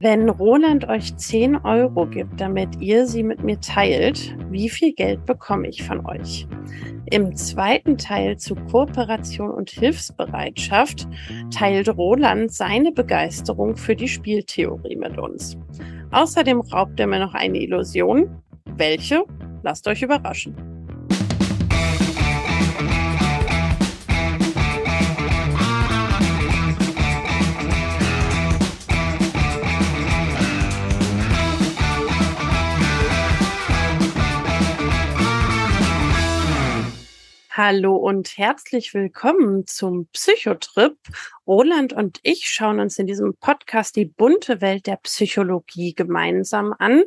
[0.00, 5.26] Wenn Roland euch 10 Euro gibt, damit ihr sie mit mir teilt, wie viel Geld
[5.26, 6.46] bekomme ich von euch?
[7.10, 11.08] Im zweiten Teil zu Kooperation und Hilfsbereitschaft
[11.50, 15.58] teilt Roland seine Begeisterung für die Spieltheorie mit uns.
[16.12, 18.40] Außerdem raubt er mir noch eine Illusion.
[18.76, 19.24] Welche?
[19.64, 20.77] Lasst euch überraschen.
[37.58, 40.96] Hallo und herzlich willkommen zum Psychotrip.
[41.44, 47.02] Roland und ich schauen uns in diesem Podcast die bunte Welt der Psychologie gemeinsam an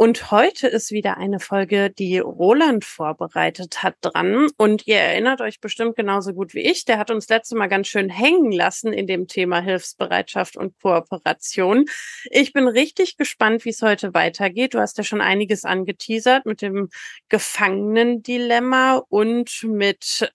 [0.00, 4.48] und heute ist wieder eine Folge, die Roland vorbereitet hat dran.
[4.56, 6.86] Und ihr erinnert euch bestimmt genauso gut wie ich.
[6.86, 11.84] Der hat uns letzte Mal ganz schön hängen lassen in dem Thema Hilfsbereitschaft und Kooperation.
[12.30, 14.72] Ich bin richtig gespannt, wie es heute weitergeht.
[14.72, 16.88] Du hast ja schon einiges angeteasert mit dem
[17.28, 20.32] Gefangenendilemma und mit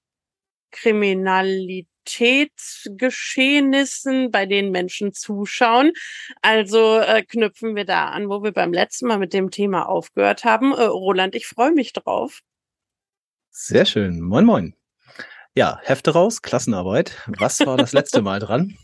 [0.69, 5.92] Kriminalität Realitätsgeschehnissen, bei denen Menschen zuschauen.
[6.42, 10.44] Also äh, knüpfen wir da an, wo wir beim letzten Mal mit dem Thema aufgehört
[10.44, 10.73] haben.
[10.73, 12.42] Äh, Roland, ich freue mich drauf.
[13.50, 14.20] Sehr schön.
[14.22, 14.75] Moin, moin.
[15.56, 17.23] Ja, Hefte raus, Klassenarbeit.
[17.39, 18.78] Was war das letzte Mal dran?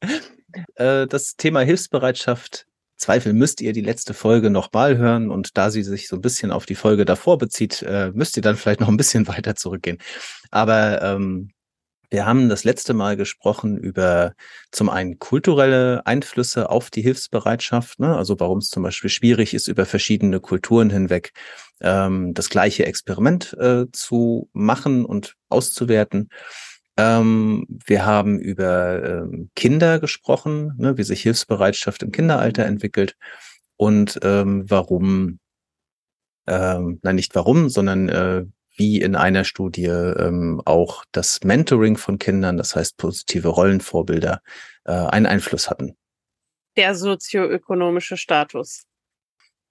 [0.76, 2.68] äh, das Thema Hilfsbereitschaft
[2.98, 6.50] Zweifel müsst ihr die letzte Folge nochmal hören und da sie sich so ein bisschen
[6.50, 9.98] auf die Folge davor bezieht, äh, müsst ihr dann vielleicht noch ein bisschen weiter zurückgehen.
[10.50, 11.52] Aber ähm,
[12.10, 14.34] wir haben das letzte Mal gesprochen über
[14.70, 18.16] zum einen kulturelle Einflüsse auf die Hilfsbereitschaft, ne?
[18.16, 21.32] also warum es zum Beispiel schwierig ist, über verschiedene Kulturen hinweg
[21.80, 26.30] ähm, das gleiche Experiment äh, zu machen und auszuwerten.
[26.96, 30.96] Ähm, wir haben über ähm, Kinder gesprochen, ne?
[30.96, 33.16] wie sich Hilfsbereitschaft im Kinderalter entwickelt
[33.76, 35.38] und ähm, warum,
[36.46, 38.44] ähm, nein, nicht warum, sondern äh,
[38.78, 44.40] wie in einer Studie ähm, auch das Mentoring von Kindern, das heißt positive Rollenvorbilder,
[44.84, 45.96] äh, einen Einfluss hatten.
[46.76, 48.84] Der sozioökonomische Status.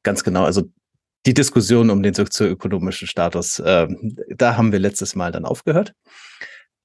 [0.03, 0.44] Ganz genau.
[0.44, 0.69] Also
[1.25, 3.88] die Diskussion um den sozioökonomischen Status, äh,
[4.29, 5.94] da haben wir letztes Mal dann aufgehört.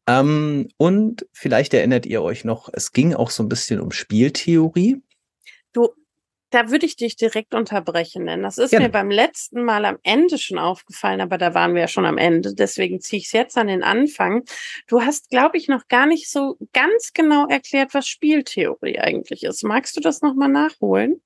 [0.07, 5.03] Ähm, und vielleicht erinnert ihr euch noch, es ging auch so ein bisschen um Spieltheorie.
[5.73, 5.91] Du,
[6.53, 8.87] da würde ich dich direkt unterbrechen, denn das ist Gerne.
[8.87, 12.19] mir beim letzten Mal am Ende schon aufgefallen, aber da waren wir ja schon am
[12.19, 14.45] Ende, deswegen ziehe ich es jetzt an den Anfang.
[14.87, 19.65] Du hast, glaube ich, noch gar nicht so ganz genau erklärt, was Spieltheorie eigentlich ist.
[19.65, 21.23] Magst du das nochmal nachholen?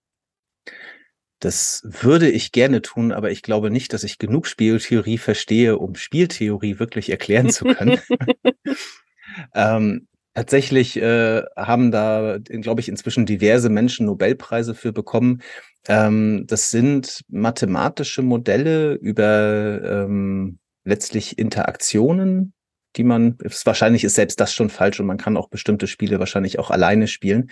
[1.40, 5.94] Das würde ich gerne tun, aber ich glaube nicht, dass ich genug Spieltheorie verstehe, um
[5.94, 8.00] Spieltheorie wirklich erklären zu können.
[9.54, 15.40] ähm, Tatsächlich äh, haben da, glaube ich, inzwischen diverse Menschen Nobelpreise für bekommen.
[15.88, 22.52] Ähm, das sind mathematische Modelle über ähm, letztlich Interaktionen,
[22.96, 26.58] die man, wahrscheinlich ist selbst das schon falsch und man kann auch bestimmte Spiele wahrscheinlich
[26.58, 27.50] auch alleine spielen.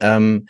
[0.00, 0.46] Ähm,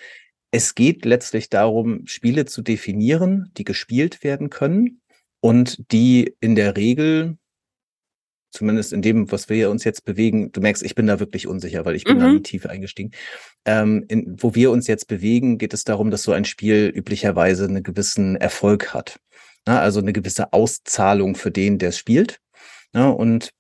[0.50, 5.00] es geht letztlich darum, Spiele zu definieren, die gespielt werden können
[5.40, 7.38] und die in der Regel
[8.52, 11.84] zumindest in dem, was wir uns jetzt bewegen, du merkst, ich bin da wirklich unsicher,
[11.84, 12.20] weil ich bin mhm.
[12.20, 13.10] da in die Tiefe eingestiegen.
[13.64, 17.64] Ähm, in, wo wir uns jetzt bewegen, geht es darum, dass so ein Spiel üblicherweise
[17.64, 19.18] einen gewissen Erfolg hat.
[19.66, 22.40] Na, also eine gewisse Auszahlung für den, der es spielt.
[22.92, 23.50] Na, und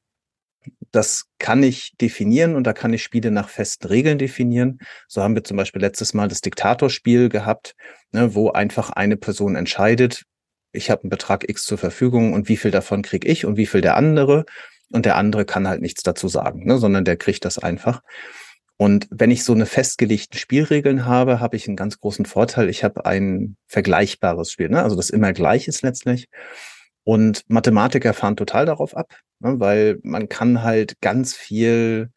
[0.90, 4.78] das kann ich definieren und da kann ich Spiele nach festen Regeln definieren.
[5.08, 7.74] So haben wir zum Beispiel letztes Mal das Diktatorspiel gehabt,
[8.12, 10.24] ne, wo einfach eine Person entscheidet,
[10.72, 13.66] ich habe einen Betrag X zur Verfügung und wie viel davon kriege ich und wie
[13.66, 14.46] viel der andere
[14.92, 18.02] und der andere kann halt nichts dazu sagen, ne, sondern der kriegt das einfach.
[18.76, 22.68] Und wenn ich so eine festgelegten Spielregeln habe, habe ich einen ganz großen Vorteil.
[22.68, 24.82] Ich habe ein vergleichbares Spiel, ne?
[24.82, 26.28] also das immer gleich ist letztlich.
[27.04, 29.60] Und Mathematiker fahren total darauf ab, ne?
[29.60, 32.10] weil man kann halt ganz viel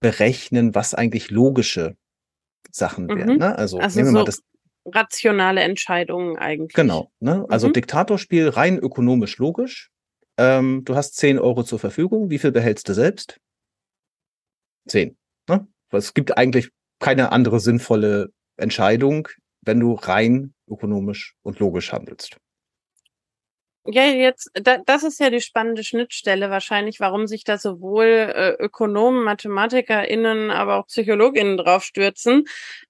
[0.00, 1.96] berechnen, was eigentlich logische
[2.70, 3.16] Sachen mhm.
[3.16, 3.36] wären.
[3.38, 3.56] Ne?
[3.56, 4.42] Also, also nehmen wir so mal das
[4.84, 6.74] rationale Entscheidungen eigentlich.
[6.74, 7.10] Genau.
[7.20, 7.44] Ne?
[7.48, 7.74] Also mhm.
[7.74, 9.90] Diktatorspiel rein ökonomisch logisch.
[10.38, 12.30] Ähm, du hast 10 Euro zur Verfügung.
[12.30, 13.40] Wie viel behältst du selbst?
[14.86, 15.16] 10.
[15.48, 15.66] Ne?
[15.90, 16.70] Es gibt eigentlich
[17.00, 19.28] keine andere sinnvolle Entscheidung,
[19.62, 22.38] wenn du rein ökonomisch und logisch handelst.
[23.90, 28.50] Ja, jetzt, da, das ist ja die spannende Schnittstelle wahrscheinlich, warum sich da sowohl äh,
[28.62, 32.44] Ökonomen, MathematikerInnen, aber auch PsychologInnen draufstürzen.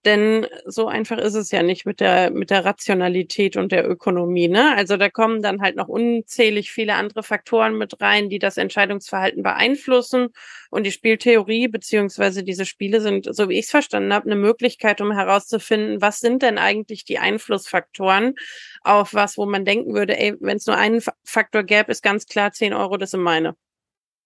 [0.04, 4.48] Denn so einfach ist es ja nicht mit der, mit der Rationalität und der Ökonomie,
[4.48, 4.74] ne?
[4.76, 9.44] Also da kommen dann halt noch unzählig viele andere Faktoren mit rein, die das Entscheidungsverhalten
[9.44, 10.30] beeinflussen.
[10.70, 15.00] Und die Spieltheorie beziehungsweise diese Spiele sind, so wie ich es verstanden habe, eine Möglichkeit,
[15.00, 18.34] um herauszufinden, was sind denn eigentlich die Einflussfaktoren
[18.82, 22.26] auf was, wo man denken würde, ey, wenn es nur einen Faktor gäbe, ist ganz
[22.26, 23.54] klar 10 Euro, das sind meine.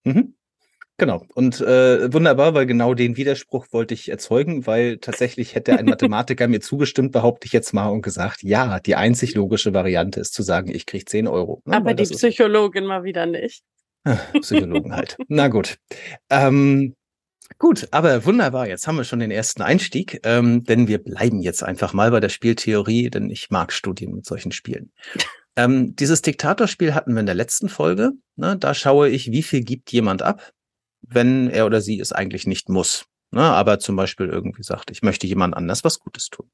[0.04, 0.34] Mhm.
[0.98, 1.26] Genau.
[1.34, 6.46] Und äh, wunderbar, weil genau den Widerspruch wollte ich erzeugen, weil tatsächlich hätte ein Mathematiker
[6.48, 10.42] mir zugestimmt, behaupte ich jetzt mal, und gesagt, ja, die einzig logische Variante ist zu
[10.42, 11.62] sagen, ich kriege 10 Euro.
[11.64, 11.76] Ne?
[11.76, 13.64] Aber die Psychologin mal wieder nicht.
[14.04, 15.16] Ah, Psychologen halt.
[15.28, 15.78] Na gut.
[16.28, 16.94] Ähm,
[17.58, 18.68] gut, aber wunderbar.
[18.68, 22.20] Jetzt haben wir schon den ersten Einstieg, ähm, denn wir bleiben jetzt einfach mal bei
[22.20, 24.92] der Spieltheorie, denn ich mag Studien mit solchen Spielen.
[25.56, 28.12] Ähm, dieses Diktatorspiel hatten wir in der letzten Folge.
[28.36, 28.56] Ne?
[28.56, 30.52] Da schaue ich, wie viel gibt jemand ab,
[31.02, 33.06] wenn er oder sie es eigentlich nicht muss.
[33.30, 33.42] Ne?
[33.42, 36.50] Aber zum Beispiel irgendwie sagt, ich möchte jemand anders was Gutes tun.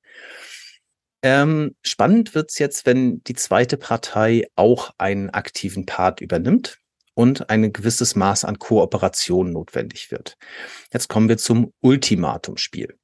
[1.23, 6.79] Ähm, spannend wird's jetzt, wenn die zweite Partei auch einen aktiven Part übernimmt
[7.15, 10.37] und ein gewisses Maß an Kooperation notwendig wird.
[10.93, 12.97] Jetzt kommen wir zum Ultimatumspiel.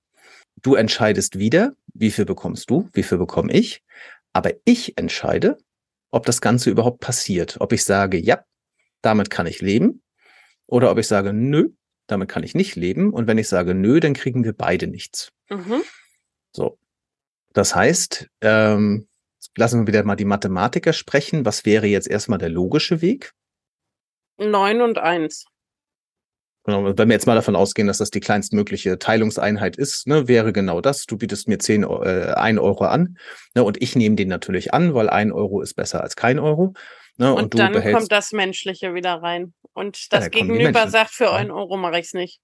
[0.63, 3.83] Du entscheidest wieder, wie viel bekommst du, wie viel bekomme ich,
[4.33, 5.59] aber ich entscheide,
[6.15, 7.57] ob das Ganze überhaupt passiert.
[7.61, 8.45] Ob ich sage, ja,
[9.03, 10.03] damit kann ich leben,
[10.67, 11.71] oder ob ich sage, nö,
[12.07, 13.13] damit kann ich nicht leben.
[13.13, 15.33] Und wenn ich sage, nö, dann kriegen wir beide nichts.
[15.51, 15.83] Mhm.
[16.53, 16.79] So.
[17.53, 19.09] Das heißt, ähm,
[19.57, 21.45] lassen wir wieder mal die Mathematiker sprechen.
[21.45, 23.33] Was wäre jetzt erstmal der logische Weg?
[24.39, 25.47] Neun und eins.
[26.65, 30.53] Genau, wenn wir jetzt mal davon ausgehen, dass das die kleinstmögliche Teilungseinheit ist, ne, wäre
[30.53, 31.05] genau das.
[31.05, 33.19] Du bietest mir zehn, äh, ein Euro an
[33.55, 36.73] ne, und ich nehme den natürlich an, weil ein Euro ist besser als kein Euro.
[37.19, 39.53] Ne, und, und dann kommt das Menschliche wieder rein.
[39.75, 42.41] Und das ja, Gegenüber sagt, für einen Euro mache ich es nicht.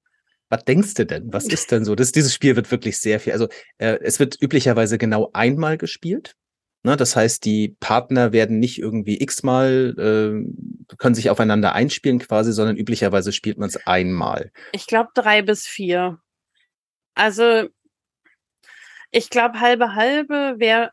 [0.50, 1.32] Was denkst du denn?
[1.32, 1.94] Was ist denn so?
[1.94, 3.32] Das, dieses Spiel wird wirklich sehr viel.
[3.32, 6.34] Also äh, es wird üblicherweise genau einmal gespielt.
[6.82, 12.53] Ne, das heißt, die Partner werden nicht irgendwie x-mal, äh, können sich aufeinander einspielen quasi,
[12.53, 14.50] sondern üblicherweise spielt man es einmal.
[14.73, 16.21] Ich glaube drei bis vier.
[17.15, 17.69] Also
[19.11, 20.93] ich glaube halbe halbe wäre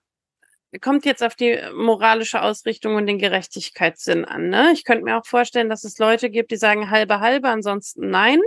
[0.82, 4.50] kommt jetzt auf die moralische Ausrichtung und den Gerechtigkeitssinn an.
[4.50, 4.72] Ne?
[4.74, 8.42] Ich könnte mir auch vorstellen, dass es Leute gibt, die sagen halbe halbe, ansonsten nein.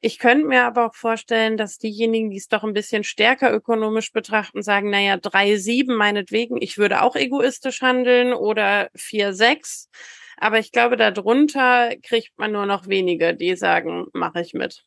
[0.00, 4.12] Ich könnte mir aber auch vorstellen, dass diejenigen, die es doch ein bisschen stärker ökonomisch
[4.12, 9.88] betrachten, sagen, naja, drei sieben meinetwegen, ich würde auch egoistisch handeln oder vier sechs.
[10.36, 14.84] Aber ich glaube, darunter kriegt man nur noch wenige, die sagen, mache ich mit.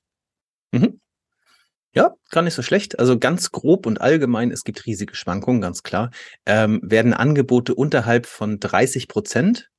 [0.72, 1.02] Mhm.
[1.94, 3.00] Ja, gar nicht so schlecht.
[3.00, 6.12] Also ganz grob und allgemein, es gibt riesige Schwankungen, ganz klar.
[6.46, 9.70] Ähm, werden Angebote unterhalb von 30 Prozent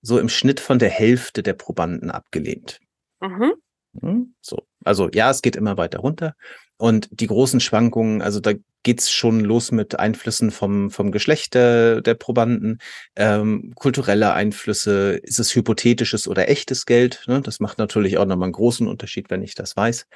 [0.00, 2.80] so im Schnitt von der Hälfte der Probanden abgelehnt.
[3.20, 3.54] Mhm.
[4.00, 4.66] Hm, so.
[4.84, 6.34] Also ja, es geht immer weiter runter.
[6.76, 8.52] Und die großen Schwankungen, also da
[8.84, 12.78] geht's schon los mit Einflüssen vom, vom Geschlecht der, der Probanden,
[13.16, 17.24] ähm, kulturelle Einflüsse, ist es hypothetisches oder echtes Geld?
[17.26, 17.40] Ne?
[17.42, 20.06] Das macht natürlich auch nochmal einen großen Unterschied, wenn ich das weiß.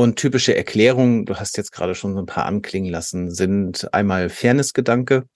[0.00, 4.30] Und typische Erklärungen, du hast jetzt gerade schon so ein paar anklingen lassen, sind einmal
[4.30, 5.26] Fairnessgedanke,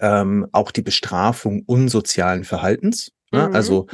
[0.00, 3.12] ähm, auch die Bestrafung unsozialen Verhaltens.
[3.30, 3.46] Ne?
[3.46, 3.54] Mhm.
[3.54, 3.86] Also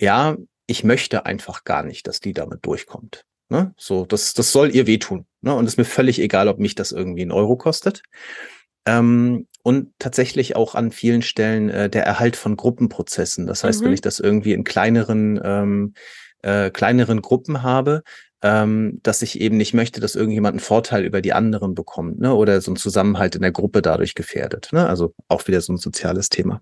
[0.00, 0.36] ja,
[0.66, 3.24] ich möchte einfach gar nicht, dass die damit durchkommt.
[3.48, 3.72] Ne?
[3.78, 5.24] So, das, das soll ihr wehtun.
[5.40, 5.54] Ne?
[5.54, 8.02] Und es ist mir völlig egal, ob mich das irgendwie einen Euro kostet.
[8.86, 13.46] Ähm, und tatsächlich auch an vielen Stellen äh, der Erhalt von Gruppenprozessen.
[13.46, 13.84] Das heißt, mhm.
[13.84, 15.94] wenn ich das irgendwie in kleineren ähm,
[16.42, 18.02] äh, kleineren Gruppen habe,
[18.42, 22.34] ähm, dass ich eben nicht möchte, dass irgendjemand einen Vorteil über die anderen bekommt, ne?
[22.34, 24.68] Oder so ein Zusammenhalt in der Gruppe dadurch gefährdet.
[24.72, 24.86] Ne?
[24.86, 26.60] Also auch wieder so ein soziales Thema.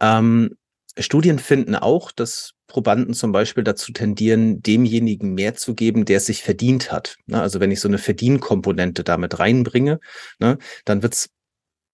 [0.00, 0.56] Ähm,
[0.98, 6.26] Studien finden auch, dass Probanden zum Beispiel dazu tendieren, demjenigen mehr zu geben, der es
[6.26, 7.16] sich verdient hat.
[7.26, 7.40] Ne?
[7.40, 10.00] Also wenn ich so eine Verdienkomponente damit reinbringe,
[10.38, 11.30] ne, dann wird's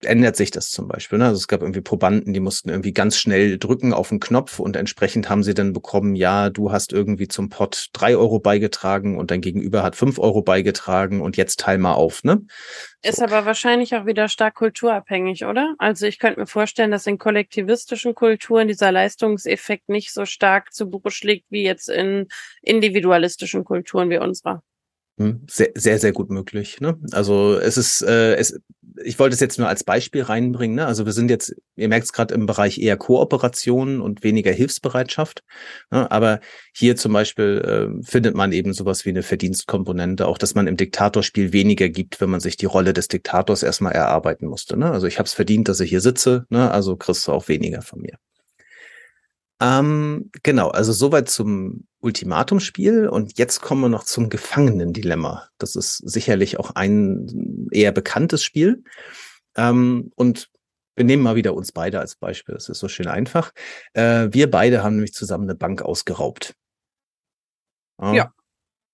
[0.01, 1.19] ändert sich das zum Beispiel.
[1.19, 1.25] Ne?
[1.25, 4.75] Also es gab irgendwie Probanden, die mussten irgendwie ganz schnell drücken auf den Knopf und
[4.75, 9.31] entsprechend haben sie dann bekommen, ja, du hast irgendwie zum Pot drei Euro beigetragen und
[9.31, 12.41] dein Gegenüber hat fünf Euro beigetragen und jetzt teil mal auf, ne?
[13.03, 15.75] Ist aber wahrscheinlich auch wieder stark kulturabhängig, oder?
[15.77, 20.89] Also ich könnte mir vorstellen, dass in kollektivistischen Kulturen dieser Leistungseffekt nicht so stark zu
[20.89, 22.27] Buche schlägt wie jetzt in
[22.61, 24.63] individualistischen Kulturen wie unserer.
[25.17, 26.81] Hm, sehr, sehr, sehr gut möglich.
[26.81, 26.97] Ne?
[27.11, 28.59] Also es ist, äh, es,
[29.01, 30.75] ich wollte es jetzt nur als Beispiel reinbringen.
[30.75, 30.85] Ne?
[30.85, 35.43] Also wir sind jetzt, ihr merkt es gerade im Bereich eher Kooperation und weniger Hilfsbereitschaft.
[35.89, 36.11] Ne?
[36.11, 36.41] Aber
[36.73, 40.75] hier zum Beispiel äh, findet man eben sowas wie eine Verdienstkomponente, auch dass man im
[40.75, 44.75] Diktatorspiel weniger gibt, wenn man sich die Rolle des Diktators erstmal erarbeiten musste.
[44.75, 44.91] Ne?
[44.91, 46.71] Also ich habe es verdient, dass ich hier sitze, ne?
[46.71, 48.17] also kriegst du auch weniger von mir.
[49.61, 53.09] Ähm, genau, also soweit zum Ultimatumspiel.
[53.09, 55.49] Und jetzt kommen wir noch zum Gefangenendilemma.
[55.57, 58.83] Das ist sicherlich auch ein eher bekanntes Spiel.
[59.57, 60.49] Ähm, und
[60.95, 62.55] wir nehmen mal wieder uns beide als Beispiel.
[62.55, 63.51] Das ist so schön einfach.
[63.93, 66.55] Äh, wir beide haben nämlich zusammen eine Bank ausgeraubt.
[67.99, 68.13] Ja.
[68.13, 68.33] ja.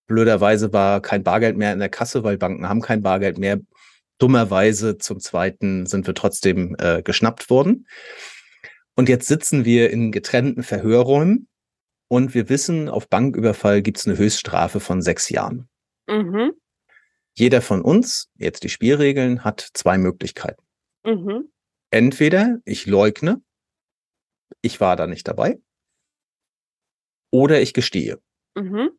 [0.08, 3.60] Blöderweise war kein Bargeld mehr in der Kasse, weil Banken haben kein Bargeld mehr.
[4.18, 7.88] Dummerweise zum Zweiten sind wir trotzdem äh, geschnappt worden.
[8.96, 11.48] Und jetzt sitzen wir in getrennten Verhörräumen
[12.12, 15.70] und wir wissen, auf Banküberfall gibt es eine Höchststrafe von sechs Jahren.
[16.10, 16.52] Mhm.
[17.38, 20.62] Jeder von uns, jetzt die Spielregeln, hat zwei Möglichkeiten.
[21.06, 21.50] Mhm.
[21.90, 23.42] Entweder ich leugne,
[24.62, 25.62] ich war da nicht dabei,
[27.32, 28.22] oder ich gestehe.
[28.56, 28.90] Mhm.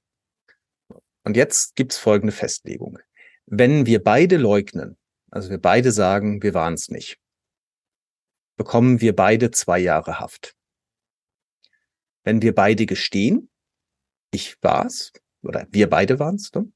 [1.23, 2.99] Und jetzt gibt es folgende Festlegung.
[3.45, 4.97] Wenn wir beide leugnen,
[5.31, 7.19] also wir beide sagen, wir waren es nicht,
[8.57, 10.57] bekommen wir beide zwei Jahre Haft.
[12.25, 13.51] Wenn wir beide gestehen,
[14.33, 15.13] ich war's,
[15.43, 16.71] oder wir beide waren's, ne?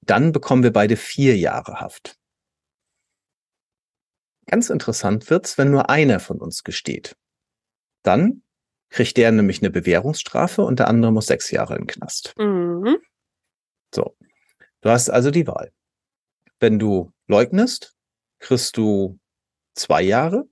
[0.00, 2.16] dann bekommen wir beide vier Jahre Haft.
[4.46, 7.16] Ganz interessant wird's, wenn nur einer von uns gesteht.
[8.02, 8.42] Dann
[8.88, 12.34] kriegt der nämlich eine Bewährungsstrafe und der andere muss sechs Jahre im Knast.
[12.38, 12.96] Mhm.
[13.94, 14.16] So.
[14.80, 15.72] Du hast also die Wahl.
[16.60, 17.94] Wenn du leugnest,
[18.38, 19.18] kriegst du
[19.74, 20.48] zwei Jahre.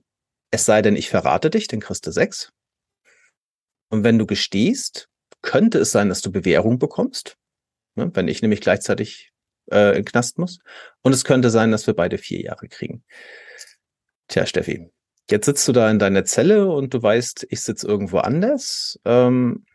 [0.51, 2.51] Es sei denn, ich verrate dich, dann kriegst du sechs.
[3.89, 5.09] Und wenn du gestehst,
[5.41, 7.37] könnte es sein, dass du Bewährung bekommst,
[7.95, 9.31] ne, wenn ich nämlich gleichzeitig
[9.71, 10.59] äh, in den Knast muss.
[11.01, 13.03] Und es könnte sein, dass wir beide vier Jahre kriegen.
[14.27, 14.91] Tja, Steffi,
[15.29, 18.99] jetzt sitzt du da in deiner Zelle und du weißt, ich sitze irgendwo anders.
[19.05, 19.65] Ähm,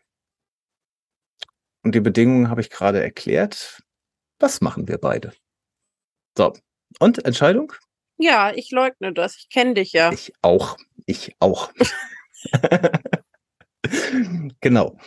[1.83, 3.81] und die Bedingungen habe ich gerade erklärt.
[4.39, 5.33] Was machen wir beide?
[6.37, 6.53] So,
[6.99, 7.73] und Entscheidung?
[8.17, 9.35] Ja, ich leugne das.
[9.37, 10.11] Ich kenne dich ja.
[10.11, 10.77] Ich auch.
[11.05, 11.71] Ich auch.
[14.61, 14.97] genau.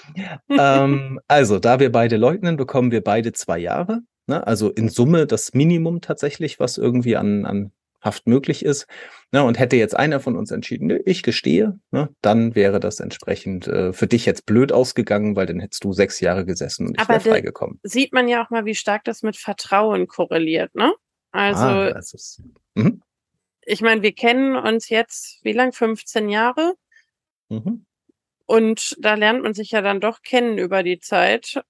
[0.48, 4.02] ähm, also, da wir beide leugnen, bekommen wir beide zwei Jahre.
[4.26, 4.46] Ne?
[4.46, 8.86] Also in Summe das Minimum tatsächlich, was irgendwie an, an Haft möglich ist.
[9.32, 9.42] Ne?
[9.42, 12.08] Und hätte jetzt einer von uns entschieden, ne, ich gestehe, ne?
[12.20, 16.20] dann wäre das entsprechend äh, für dich jetzt blöd ausgegangen, weil dann hättest du sechs
[16.20, 17.80] Jahre gesessen und ich wäre freigekommen.
[17.82, 20.94] Sieht man ja auch mal, wie stark das mit Vertrauen korreliert, ne?
[21.32, 22.42] Also, ah, ist,
[22.74, 23.02] mhm.
[23.62, 25.72] ich meine, wir kennen uns jetzt, wie lang?
[25.72, 26.74] 15 Jahre?
[27.48, 27.84] Mhm.
[28.46, 31.60] Und da lernt man sich ja dann doch kennen über die Zeit.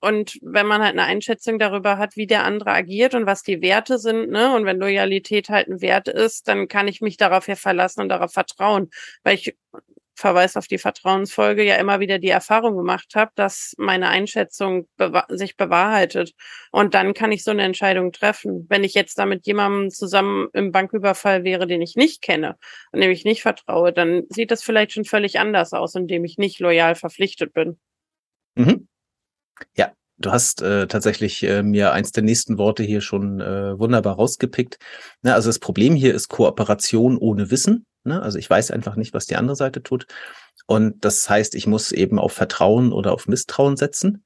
[0.00, 3.62] Und wenn man halt eine Einschätzung darüber hat, wie der andere agiert und was die
[3.62, 7.46] Werte sind, ne, und wenn Loyalität halt ein Wert ist, dann kann ich mich darauf
[7.46, 8.90] hier verlassen und darauf vertrauen.
[9.22, 9.56] Weil ich
[10.14, 15.26] Verweis auf die Vertrauensfolge ja immer wieder die Erfahrung gemacht habe, dass meine Einschätzung bewahr
[15.28, 16.34] sich bewahrheitet.
[16.70, 18.66] Und dann kann ich so eine Entscheidung treffen.
[18.68, 22.56] Wenn ich jetzt da mit jemandem zusammen im Banküberfall wäre, den ich nicht kenne
[22.92, 26.38] und dem ich nicht vertraue, dann sieht das vielleicht schon völlig anders aus, indem ich
[26.38, 27.78] nicht loyal verpflichtet bin.
[28.56, 28.88] Mhm.
[29.76, 34.14] Ja, Du hast äh, tatsächlich äh, mir eins der nächsten Worte hier schon äh, wunderbar
[34.14, 34.78] rausgepickt.
[35.22, 37.84] Ne, also das Problem hier ist Kooperation ohne Wissen.
[38.04, 38.22] Ne?
[38.22, 40.06] Also ich weiß einfach nicht, was die andere Seite tut.
[40.66, 44.24] Und das heißt, ich muss eben auf Vertrauen oder auf Misstrauen setzen.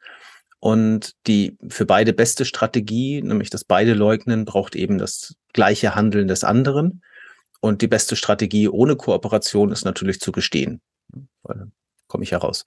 [0.60, 6.28] Und die für beide beste Strategie, nämlich das beide leugnen, braucht eben das gleiche Handeln
[6.28, 7.02] des anderen.
[7.60, 10.80] Und die beste Strategie ohne Kooperation ist natürlich zu gestehen.
[12.08, 12.64] Komme ich heraus.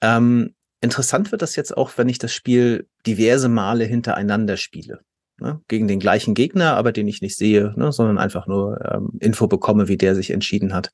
[0.00, 5.00] Ähm, interessant wird das jetzt auch, wenn ich das Spiel diverse Male hintereinander spiele
[5.40, 9.10] ne, gegen den gleichen Gegner, aber den ich nicht sehe, ne, sondern einfach nur ähm,
[9.20, 10.92] Info bekomme, wie der sich entschieden hat.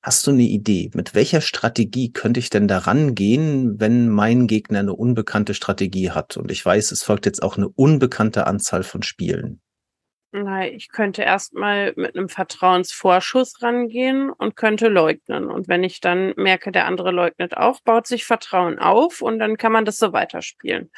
[0.00, 4.78] Hast du eine Idee, mit welcher Strategie könnte ich denn daran gehen, wenn mein Gegner
[4.78, 6.36] eine unbekannte Strategie hat?
[6.36, 9.60] Und ich weiß, es folgt jetzt auch eine unbekannte Anzahl von Spielen.
[10.30, 15.50] Na, ich könnte erstmal mit einem Vertrauensvorschuss rangehen und könnte leugnen.
[15.50, 19.56] Und wenn ich dann merke, der andere leugnet auch, baut sich Vertrauen auf und dann
[19.56, 20.90] kann man das so weiterspielen.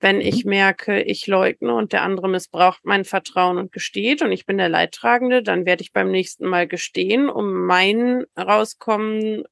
[0.00, 0.22] Wenn mhm.
[0.22, 4.58] ich merke, ich leugne und der andere missbraucht mein Vertrauen und gesteht und ich bin
[4.58, 9.42] der Leidtragende, dann werde ich beim nächsten Mal gestehen, um mein Rauskommen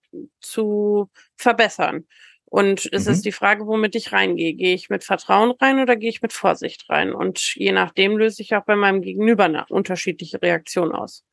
[0.41, 2.07] zu verbessern.
[2.47, 3.13] Und es mhm.
[3.13, 4.55] ist die Frage, womit ich reingehe.
[4.55, 7.13] Gehe ich mit Vertrauen rein oder gehe ich mit Vorsicht rein?
[7.13, 11.25] Und je nachdem löse ich auch bei meinem Gegenüber eine unterschiedliche Reaktion aus.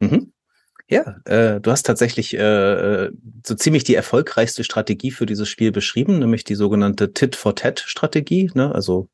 [0.00, 0.32] Mhm.
[0.88, 3.10] Ja, äh, du hast tatsächlich äh,
[3.46, 8.50] so ziemlich die erfolgreichste Strategie für dieses Spiel beschrieben, nämlich die sogenannte Tit-for-Tat-Strategie.
[8.54, 8.74] Ne?
[8.74, 9.08] Also,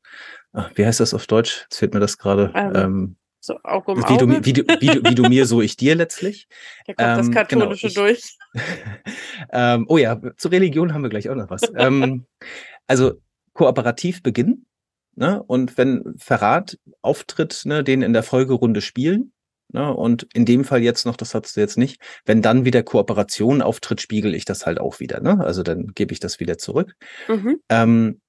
[0.51, 1.61] ach, wie heißt das auf Deutsch?
[1.63, 2.51] Jetzt fehlt mir das gerade.
[2.55, 4.17] Ähm, ähm, So Auge um wie, Auge.
[4.17, 6.47] Du, wie, du, wie, du, wie du mir, so ich dir letztlich.
[6.87, 8.37] Da kommt das Ähm, genau, Katholische ich- durch.
[9.51, 11.61] ähm, oh ja, zur Religion haben wir gleich auch noch was.
[11.75, 12.25] ähm,
[12.87, 13.13] also
[13.53, 14.65] kooperativ beginnen.
[15.15, 15.41] Ne?
[15.43, 19.33] Und wenn Verrat auftritt, ne, den in der Folgerunde spielen.
[19.71, 19.93] Ne?
[19.93, 23.61] Und in dem Fall jetzt noch, das hast du jetzt nicht, wenn dann wieder Kooperation
[23.61, 25.19] auftritt, spiegel ich das halt auch wieder.
[25.21, 25.43] Ne?
[25.43, 26.95] Also dann gebe ich das wieder zurück.
[27.27, 27.59] Mhm.
[27.69, 28.21] Ähm,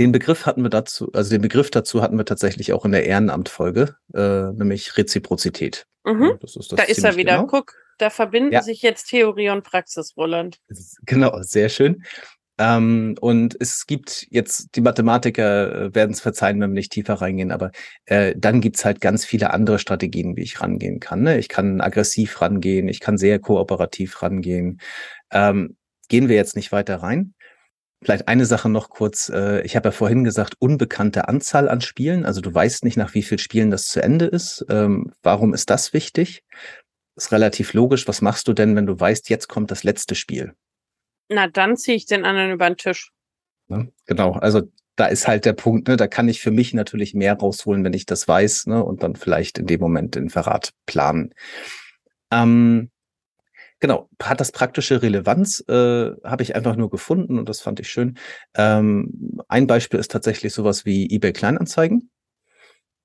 [0.00, 3.04] den Begriff hatten wir dazu, also den Begriff dazu hatten wir tatsächlich auch in der
[3.06, 5.86] Ehrenamtfolge, äh, nämlich Reziprozität.
[6.04, 6.38] Mhm.
[6.40, 7.36] Das ist das Da ist er wieder.
[7.36, 7.46] genau.
[7.46, 8.62] Guck, da verbinden Ja.
[8.62, 10.58] sich jetzt Theorie und Praxis, Roland.
[11.04, 12.02] Genau, sehr schön.
[12.58, 17.14] Ähm, und es gibt jetzt, die Mathematiker äh, werden es verzeihen, wenn wir nicht tiefer
[17.14, 17.70] reingehen, aber
[18.06, 21.22] äh, dann gibt's halt ganz viele andere Strategien, wie ich rangehen kann.
[21.22, 21.38] Ne?
[21.38, 24.80] Ich kann aggressiv rangehen, ich kann sehr kooperativ rangehen.
[25.30, 25.76] Ähm,
[26.08, 27.34] gehen wir jetzt nicht weiter rein.
[28.02, 29.28] Vielleicht eine Sache noch kurz.
[29.28, 32.24] Äh, ich habe ja vorhin gesagt, unbekannte Anzahl an Spielen.
[32.24, 34.64] Also du weißt nicht, nach wie viel Spielen das zu Ende ist.
[34.70, 36.42] Ähm, warum ist das wichtig?
[37.16, 38.08] Ist relativ logisch.
[38.08, 40.54] Was machst du denn, wenn du weißt, jetzt kommt das letzte Spiel?
[41.28, 43.12] Na, dann ziehe ich den anderen über den Tisch.
[43.68, 43.92] Ne?
[44.06, 44.62] Genau, also
[44.96, 47.92] da ist halt der Punkt, ne, da kann ich für mich natürlich mehr rausholen, wenn
[47.92, 51.32] ich das weiß, ne, und dann vielleicht in dem Moment den Verrat planen.
[52.30, 52.90] Ähm,
[53.80, 57.88] genau, hat das praktische Relevanz, äh, habe ich einfach nur gefunden und das fand ich
[57.88, 58.18] schön.
[58.54, 62.10] Ähm, ein Beispiel ist tatsächlich sowas wie eBay Kleinanzeigen.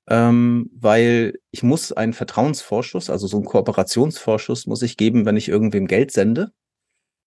[0.07, 5.49] Ähm, weil ich muss einen Vertrauensvorschuss, also so einen Kooperationsvorschuss muss ich geben, wenn ich
[5.49, 6.51] irgendwem Geld sende.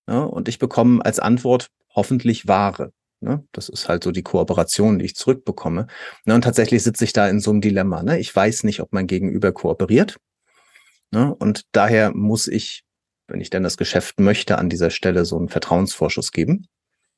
[0.09, 2.93] Ja, und ich bekomme als Antwort hoffentlich Ware.
[3.21, 3.45] Ne?
[3.52, 5.88] Das ist halt so die Kooperation, die ich zurückbekomme.
[6.25, 6.35] Ne?
[6.35, 8.02] Und tatsächlich sitze ich da in so einem Dilemma.
[8.02, 8.19] Ne?
[8.21, 10.19] Ich weiß nicht, ob mein Gegenüber kooperiert.
[11.11, 11.35] Ne?
[11.35, 12.85] Und daher muss ich,
[13.28, 16.66] wenn ich denn das Geschäft möchte, an dieser Stelle so einen Vertrauensvorschuss geben.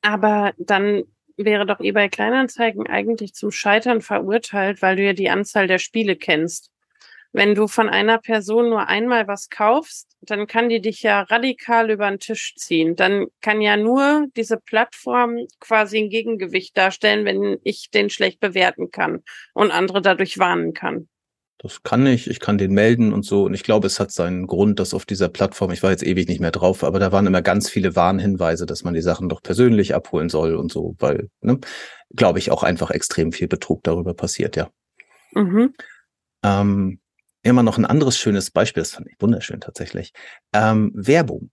[0.01, 1.03] Aber dann
[1.37, 6.15] wäre doch eBay Kleinanzeigen eigentlich zum Scheitern verurteilt, weil du ja die Anzahl der Spiele
[6.15, 6.69] kennst.
[7.33, 11.89] Wenn du von einer Person nur einmal was kaufst, dann kann die dich ja radikal
[11.89, 12.97] über den Tisch ziehen.
[12.97, 18.91] Dann kann ja nur diese Plattform quasi ein Gegengewicht darstellen, wenn ich den schlecht bewerten
[18.91, 21.07] kann und andere dadurch warnen kann.
[21.63, 23.43] Das kann ich, ich kann den melden und so.
[23.43, 26.27] Und ich glaube, es hat seinen Grund, dass auf dieser Plattform, ich war jetzt ewig
[26.27, 29.43] nicht mehr drauf, aber da waren immer ganz viele Warnhinweise, dass man die Sachen doch
[29.43, 31.59] persönlich abholen soll und so, weil, ne,
[32.15, 34.71] glaube ich, auch einfach extrem viel Betrug darüber passiert, ja.
[35.33, 35.75] Mhm.
[36.43, 36.99] Ähm,
[37.43, 40.13] immer noch ein anderes schönes Beispiel, das fand ich wunderschön tatsächlich.
[40.53, 41.51] Ähm, Werbung.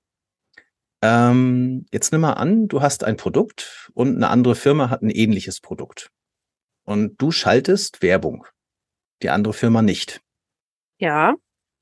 [1.02, 5.10] Ähm, jetzt nimm mal an, du hast ein Produkt und eine andere Firma hat ein
[5.10, 6.10] ähnliches Produkt.
[6.84, 8.46] Und du schaltest Werbung.
[9.22, 10.20] Die andere Firma nicht.
[10.98, 11.34] Ja,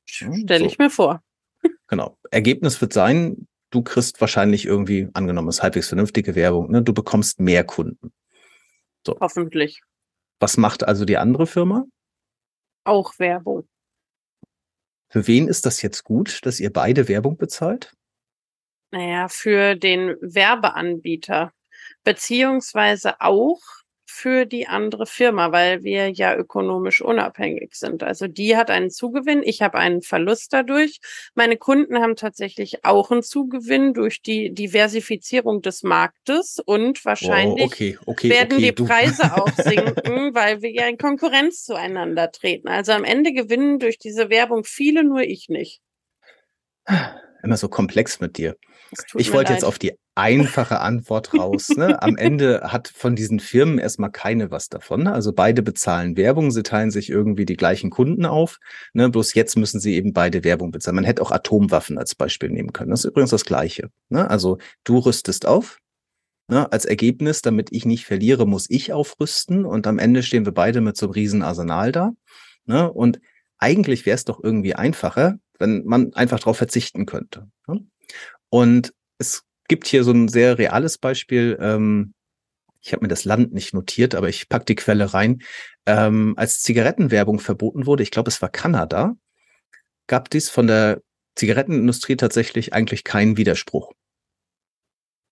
[0.04, 0.66] stelle so.
[0.66, 1.22] ich mir vor.
[1.88, 2.18] Genau.
[2.32, 6.92] Ergebnis wird sein, du kriegst wahrscheinlich irgendwie, angenommen, es ist halbwegs vernünftige Werbung, ne, du
[6.92, 8.12] bekommst mehr Kunden.
[9.20, 9.82] Hoffentlich.
[10.40, 11.84] Was macht also die andere Firma?
[12.84, 13.68] Auch Werbung.
[15.08, 17.94] Für wen ist das jetzt gut, dass ihr beide Werbung bezahlt?
[18.90, 21.52] Naja, für den Werbeanbieter,
[22.04, 23.60] beziehungsweise auch
[24.16, 28.02] für die andere Firma, weil wir ja ökonomisch unabhängig sind.
[28.02, 31.00] Also die hat einen Zugewinn, ich habe einen Verlust dadurch.
[31.34, 37.72] Meine Kunden haben tatsächlich auch einen Zugewinn durch die Diversifizierung des Marktes und wahrscheinlich Wow,
[37.72, 42.32] okay, okay, werden okay, die du- Preise auch sinken, weil wir ja in Konkurrenz zueinander
[42.32, 42.68] treten.
[42.68, 45.82] Also am Ende gewinnen durch diese Werbung viele, nur ich nicht.
[47.42, 48.56] Immer so komplex mit dir.
[49.14, 51.68] Ich wollte jetzt auf die einfache Antwort raus.
[51.76, 52.02] Ne?
[52.02, 55.04] Am Ende hat von diesen Firmen erstmal keine was davon.
[55.04, 55.12] ne?
[55.12, 58.58] Also beide bezahlen Werbung, sie teilen sich irgendwie die gleichen Kunden auf.
[58.94, 59.08] Ne?
[59.10, 60.96] Bloß jetzt müssen sie eben beide Werbung bezahlen.
[60.96, 62.90] Man hätte auch Atomwaffen als Beispiel nehmen können.
[62.90, 63.90] Das ist übrigens das Gleiche.
[64.08, 64.28] Ne?
[64.28, 65.78] Also du rüstest auf.
[66.48, 66.70] Ne?
[66.72, 69.64] Als Ergebnis, damit ich nicht verliere, muss ich aufrüsten.
[69.64, 72.12] Und am Ende stehen wir beide mit so einem riesen Arsenal da.
[72.64, 72.90] Ne?
[72.90, 73.20] Und
[73.58, 77.48] eigentlich wäre es doch irgendwie einfacher, wenn man einfach darauf verzichten könnte.
[77.66, 77.86] Ne?
[78.56, 81.58] Und es gibt hier so ein sehr reales Beispiel.
[81.60, 82.14] Ähm,
[82.80, 85.42] ich habe mir das Land nicht notiert, aber ich pack die Quelle rein.
[85.84, 89.14] Ähm, als Zigarettenwerbung verboten wurde, ich glaube, es war Kanada,
[90.06, 91.02] gab dies von der
[91.34, 93.92] Zigarettenindustrie tatsächlich eigentlich keinen Widerspruch.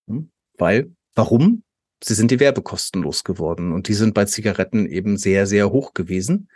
[0.07, 0.29] Hm?
[0.59, 1.63] Weil, warum?
[2.03, 6.47] Sie sind die Werbekosten losgeworden und die sind bei Zigaretten eben sehr, sehr hoch gewesen.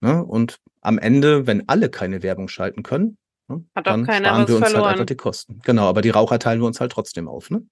[0.00, 0.24] Ne?
[0.24, 4.42] Und am Ende, wenn alle keine Werbung schalten können, ne, Hat auch dann keiner sparen
[4.42, 4.84] was wir uns verloren.
[4.84, 5.60] halt einfach die Kosten.
[5.64, 7.50] Genau, aber die Raucher teilen wir uns halt trotzdem auf.
[7.50, 7.66] Ne?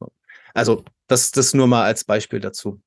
[0.00, 0.12] So.
[0.54, 2.80] Also das, das nur mal als Beispiel dazu.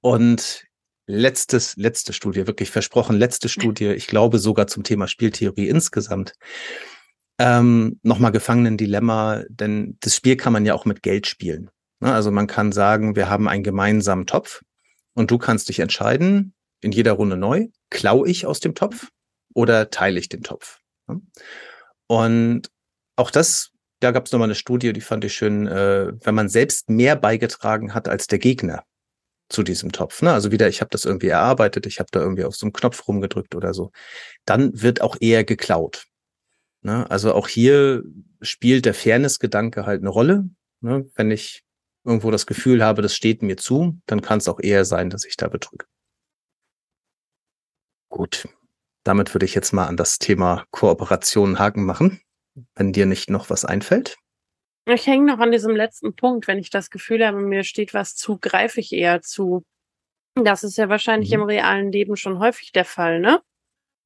[0.00, 0.64] Und
[1.06, 6.34] letztes, letzte Studie, wirklich versprochen, letzte Studie, ich glaube sogar zum Thema Spieltheorie insgesamt.
[7.40, 11.70] Ähm, Nochmal Gefangenen-Dilemma, denn das Spiel kann man ja auch mit Geld spielen.
[12.00, 12.12] Ne?
[12.12, 14.62] Also man kann sagen, wir haben einen gemeinsamen Topf
[15.14, 19.08] und du kannst dich entscheiden, in jeder Runde neu, klau ich aus dem Topf
[19.54, 20.78] oder teile ich den Topf?
[22.06, 22.70] Und
[23.16, 26.48] auch das, da gab es nochmal eine Studie, die fand ich schön, äh, wenn man
[26.48, 28.84] selbst mehr beigetragen hat als der Gegner
[29.48, 30.22] zu diesem Topf.
[30.22, 30.32] Ne?
[30.32, 33.08] Also wieder, ich habe das irgendwie erarbeitet, ich habe da irgendwie auf so einen Knopf
[33.08, 33.90] rumgedrückt oder so.
[34.44, 36.06] Dann wird auch eher geklaut.
[36.82, 37.10] Ne?
[37.10, 38.02] Also auch hier
[38.40, 40.48] spielt der Fairness-Gedanke halt eine Rolle.
[40.80, 41.10] Ne?
[41.14, 41.64] Wenn ich
[42.04, 45.24] irgendwo das Gefühl habe, das steht mir zu, dann kann es auch eher sein, dass
[45.24, 45.86] ich da betrüge.
[48.08, 48.48] Gut,
[49.04, 52.20] damit würde ich jetzt mal an das Thema Kooperation Haken machen,
[52.74, 54.16] wenn dir nicht noch was einfällt.
[54.86, 56.48] Ich hänge noch an diesem letzten Punkt.
[56.48, 59.64] Wenn ich das Gefühl habe, mir steht was zu, greife ich eher zu.
[60.34, 61.34] Das ist ja wahrscheinlich mhm.
[61.34, 63.42] im realen Leben schon häufig der Fall, ne?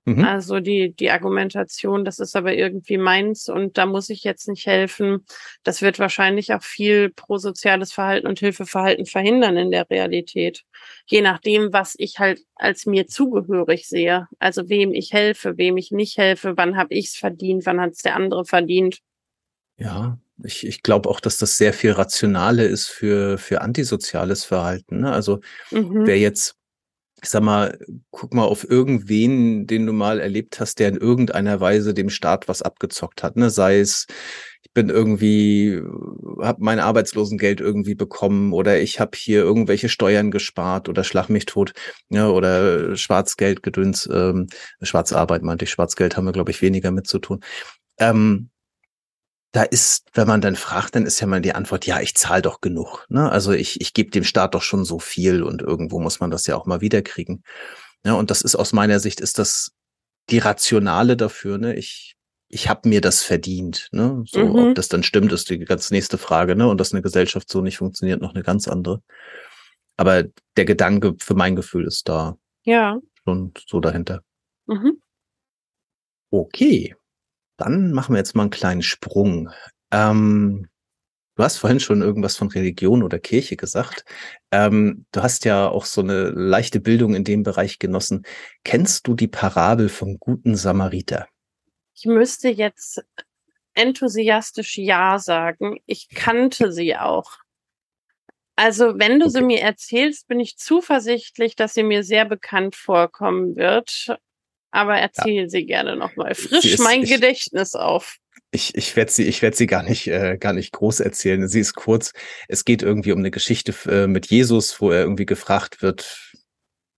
[0.04, 0.24] Mhm.
[0.24, 4.66] Also die, die Argumentation, das ist aber irgendwie meins und da muss ich jetzt nicht
[4.66, 5.24] helfen.
[5.62, 10.64] Das wird wahrscheinlich auch viel prosoziales Verhalten und Hilfeverhalten verhindern in der Realität.
[11.06, 14.26] Je nachdem, was ich halt als mir zugehörig sehe.
[14.40, 17.92] Also wem ich helfe, wem ich nicht helfe, wann habe ich es verdient, wann hat
[17.92, 18.98] es der andere verdient.
[19.78, 25.00] Ja, ich, ich glaube auch, dass das sehr viel rationale ist für, für antisoziales Verhalten.
[25.00, 25.12] Ne?
[25.12, 26.06] Also mhm.
[26.06, 26.56] wer jetzt
[27.22, 27.78] ich sag mal,
[28.10, 32.48] guck mal auf irgendwen, den du mal erlebt hast, der in irgendeiner Weise dem Staat
[32.48, 33.48] was abgezockt hat, ne?
[33.48, 34.08] Sei es,
[34.62, 35.80] ich bin irgendwie,
[36.40, 41.46] habe mein Arbeitslosengeld irgendwie bekommen oder ich habe hier irgendwelche Steuern gespart oder schlag mich
[41.46, 41.72] tot,
[42.10, 42.32] ja, ne?
[42.32, 44.48] oder Schwarzgeld gedöns, ähm,
[44.82, 47.40] Schwarzarbeit meinte ich, Schwarzgeld haben wir, glaube ich, weniger mit zu tun.
[47.98, 48.50] Ähm,
[49.52, 52.40] da ist, wenn man dann fragt, dann ist ja mal die Antwort, ja, ich zahle
[52.40, 53.04] doch genug.
[53.10, 53.30] Ne?
[53.30, 56.46] Also ich, ich gebe dem Staat doch schon so viel und irgendwo muss man das
[56.46, 57.44] ja auch mal wiederkriegen.
[58.04, 59.72] Ja, und das ist aus meiner Sicht, ist das
[60.30, 61.76] die Rationale dafür, ne?
[61.76, 62.16] Ich,
[62.48, 63.88] ich habe mir das verdient.
[63.92, 64.24] Ne?
[64.26, 64.56] So, mhm.
[64.56, 66.66] ob das dann stimmt, ist die ganz nächste Frage, ne?
[66.66, 69.02] Und dass eine Gesellschaft so nicht funktioniert, noch eine ganz andere.
[69.96, 70.24] Aber
[70.56, 72.98] der Gedanke für mein Gefühl ist da ja.
[73.24, 74.22] schon so dahinter.
[74.66, 75.00] Mhm.
[76.30, 76.96] Okay.
[77.62, 79.50] Dann machen wir jetzt mal einen kleinen Sprung.
[79.92, 80.68] Ähm,
[81.36, 84.04] du hast vorhin schon irgendwas von Religion oder Kirche gesagt.
[84.50, 88.24] Ähm, du hast ja auch so eine leichte Bildung in dem Bereich genossen.
[88.64, 91.28] Kennst du die Parabel vom guten Samariter?
[91.94, 93.04] Ich müsste jetzt
[93.74, 95.78] enthusiastisch Ja sagen.
[95.86, 97.38] Ich kannte sie auch.
[98.56, 99.34] Also, wenn du okay.
[99.34, 104.18] sie mir erzählst, bin ich zuversichtlich, dass sie mir sehr bekannt vorkommen wird.
[104.72, 105.48] Aber erzähl ja.
[105.48, 106.34] sie gerne nochmal.
[106.34, 108.16] Frisch ist, mein ich, Gedächtnis auf.
[108.50, 111.46] Ich, ich werde sie, ich werde sie gar nicht, äh, gar nicht groß erzählen.
[111.46, 112.12] Sie ist kurz.
[112.48, 116.32] Es geht irgendwie um eine Geschichte äh, mit Jesus, wo er irgendwie gefragt wird,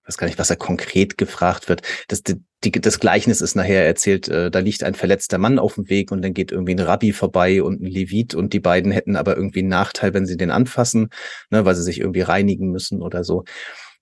[0.07, 1.83] weiß gar nicht, was er konkret gefragt wird.
[2.09, 5.89] Das, die, das Gleichnis ist nachher erzählt, äh, da liegt ein verletzter Mann auf dem
[5.89, 9.17] Weg und dann geht irgendwie ein Rabbi vorbei und ein Levit und die beiden hätten
[9.17, 11.09] aber irgendwie einen Nachteil, wenn sie den anfassen,
[11.51, 13.45] ne, weil sie sich irgendwie reinigen müssen oder so.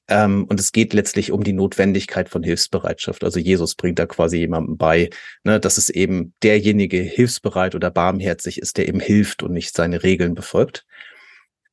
[0.08, 3.22] Ähm, und es geht letztlich um die Notwendigkeit von Hilfsbereitschaft.
[3.22, 5.10] Also Jesus bringt da quasi jemandem bei,
[5.44, 10.02] ne, dass es eben derjenige hilfsbereit oder barmherzig ist, der eben hilft und nicht seine
[10.02, 10.84] Regeln befolgt.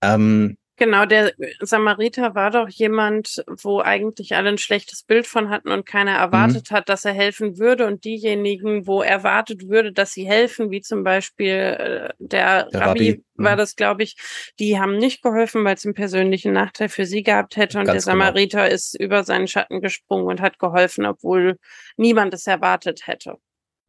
[0.02, 5.72] Ähm, Genau, der Samariter war doch jemand, wo eigentlich alle ein schlechtes Bild von hatten
[5.72, 6.76] und keiner erwartet mhm.
[6.76, 7.86] hat, dass er helfen würde.
[7.86, 13.10] Und diejenigen, wo erwartet würde, dass sie helfen, wie zum Beispiel äh, der, der Rabbi,
[13.10, 13.58] Rabbi, war mhm.
[13.58, 14.16] das, glaube ich,
[14.58, 17.78] die haben nicht geholfen, weil es einen persönlichen Nachteil für sie gehabt hätte.
[17.78, 18.26] Und Ganz der genau.
[18.26, 18.74] Samariter genau.
[18.74, 21.58] ist über seinen Schatten gesprungen und hat geholfen, obwohl
[21.98, 23.36] niemand es erwartet hätte.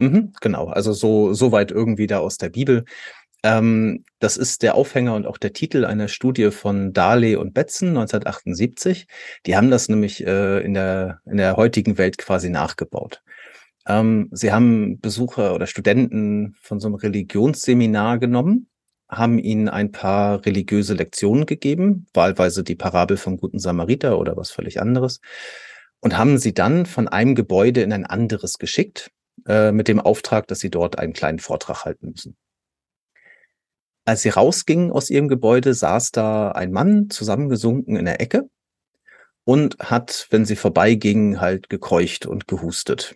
[0.00, 2.84] Mhm, genau, also so, so weit irgendwie da aus der Bibel.
[3.42, 7.88] Ähm, das ist der Aufhänger und auch der Titel einer Studie von Darley und Betzen
[7.88, 9.06] 1978.
[9.46, 13.22] Die haben das nämlich äh, in, der, in der heutigen Welt quasi nachgebaut.
[13.86, 18.68] Ähm, sie haben Besucher oder Studenten von so einem Religionsseminar genommen,
[19.08, 24.50] haben ihnen ein paar religiöse Lektionen gegeben, wahlweise die Parabel vom guten Samariter oder was
[24.50, 25.20] völlig anderes,
[26.00, 29.10] und haben sie dann von einem Gebäude in ein anderes geschickt,
[29.46, 32.36] äh, mit dem Auftrag, dass sie dort einen kleinen Vortrag halten müssen.
[34.10, 38.50] Als sie rausgingen aus ihrem Gebäude, saß da ein Mann zusammengesunken in der Ecke
[39.44, 43.14] und hat, wenn sie vorbeigingen, halt gekeucht und gehustet.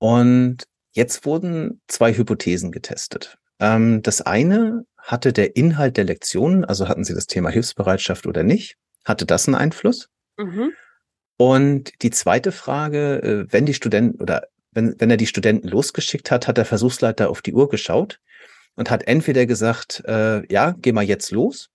[0.00, 3.38] Und jetzt wurden zwei Hypothesen getestet.
[3.60, 8.42] Ähm, das eine hatte der Inhalt der Lektionen, also hatten sie das Thema Hilfsbereitschaft oder
[8.42, 10.08] nicht, hatte das einen Einfluss?
[10.36, 10.72] Mhm.
[11.36, 16.32] Und die zweite Frage, äh, wenn die Studenten oder wenn, wenn er die Studenten losgeschickt
[16.32, 18.18] hat, hat der Versuchsleiter auf die Uhr geschaut
[18.76, 21.68] und hat entweder gesagt, äh, ja, geh mal jetzt los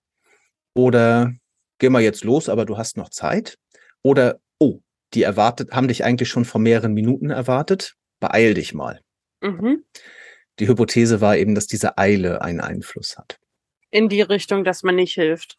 [0.74, 1.32] oder
[1.78, 3.58] geh mal jetzt los, aber du hast noch Zeit
[4.02, 4.80] oder oh,
[5.14, 9.00] die erwartet, haben dich eigentlich schon vor mehreren Minuten erwartet, beeil dich mal.
[9.40, 9.84] Mhm.
[10.58, 13.38] Die Hypothese war eben, dass diese Eile einen Einfluss hat.
[13.90, 15.56] In die Richtung, dass man nicht hilft.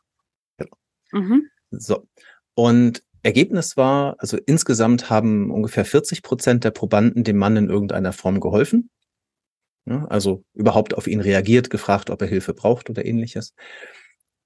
[0.58, 0.78] Genau.
[1.12, 1.50] Mhm.
[1.72, 2.08] So.
[2.54, 8.14] Und Ergebnis war, also insgesamt haben ungefähr 40 Prozent der Probanden dem Mann in irgendeiner
[8.14, 8.90] Form geholfen.
[9.90, 13.54] Ja, also überhaupt auf ihn reagiert, gefragt, ob er Hilfe braucht oder ähnliches.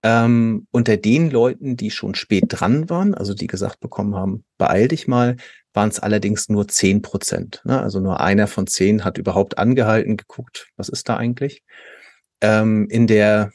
[0.01, 4.88] Ähm, unter den Leuten, die schon spät dran waren, also die gesagt bekommen haben, beeil
[4.88, 5.38] dich mal,
[5.73, 7.62] waren es allerdings nur 10 Prozent.
[7.65, 7.82] Ne?
[7.82, 11.63] Also nur einer von zehn hat überhaupt angehalten, geguckt, was ist da eigentlich.
[12.41, 13.51] Ähm, in der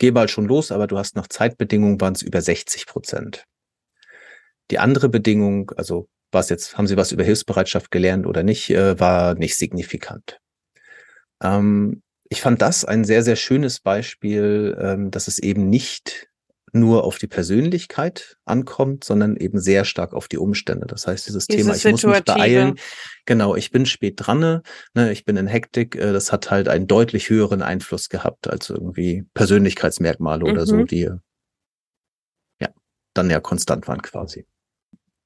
[0.00, 3.44] Geh bald schon los, aber du hast noch Zeitbedingungen, waren es über 60 Prozent.
[4.70, 8.98] Die andere Bedingung, also was jetzt, haben Sie was über Hilfsbereitschaft gelernt oder nicht, äh,
[8.98, 10.39] war nicht signifikant.
[11.42, 16.28] Ähm, ich fand das ein sehr, sehr schönes Beispiel, ähm, dass es eben nicht
[16.72, 20.86] nur auf die Persönlichkeit ankommt, sondern eben sehr stark auf die Umstände.
[20.86, 22.08] Das heißt, dieses Diese Thema, ich Situative.
[22.08, 22.78] muss mich beeilen.
[23.26, 24.62] Genau, ich bin spät dran,
[24.94, 25.96] ne, ich bin in Hektik.
[25.96, 30.50] Äh, das hat halt einen deutlich höheren Einfluss gehabt als irgendwie Persönlichkeitsmerkmale mhm.
[30.52, 30.86] oder so, mhm.
[30.86, 31.20] die ja
[33.14, 34.46] dann ja konstant waren quasi.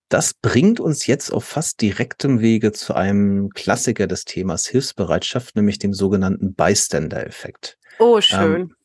[0.09, 5.79] Das bringt uns jetzt auf fast direktem Wege zu einem Klassiker des Themas Hilfsbereitschaft, nämlich
[5.79, 7.79] dem sogenannten Bystander-Effekt.
[7.99, 8.61] Oh, schön.
[8.61, 8.77] Ähm,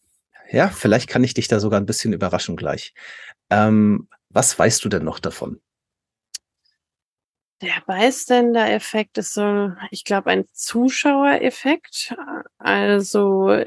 [0.51, 2.93] ja, vielleicht kann ich dich da sogar ein bisschen überraschen gleich.
[3.49, 5.61] Ähm, was weißt du denn noch davon?
[7.61, 12.15] Der Bystander-Effekt ist so, ich glaube, ein Zuschauereffekt.
[12.57, 13.61] Also,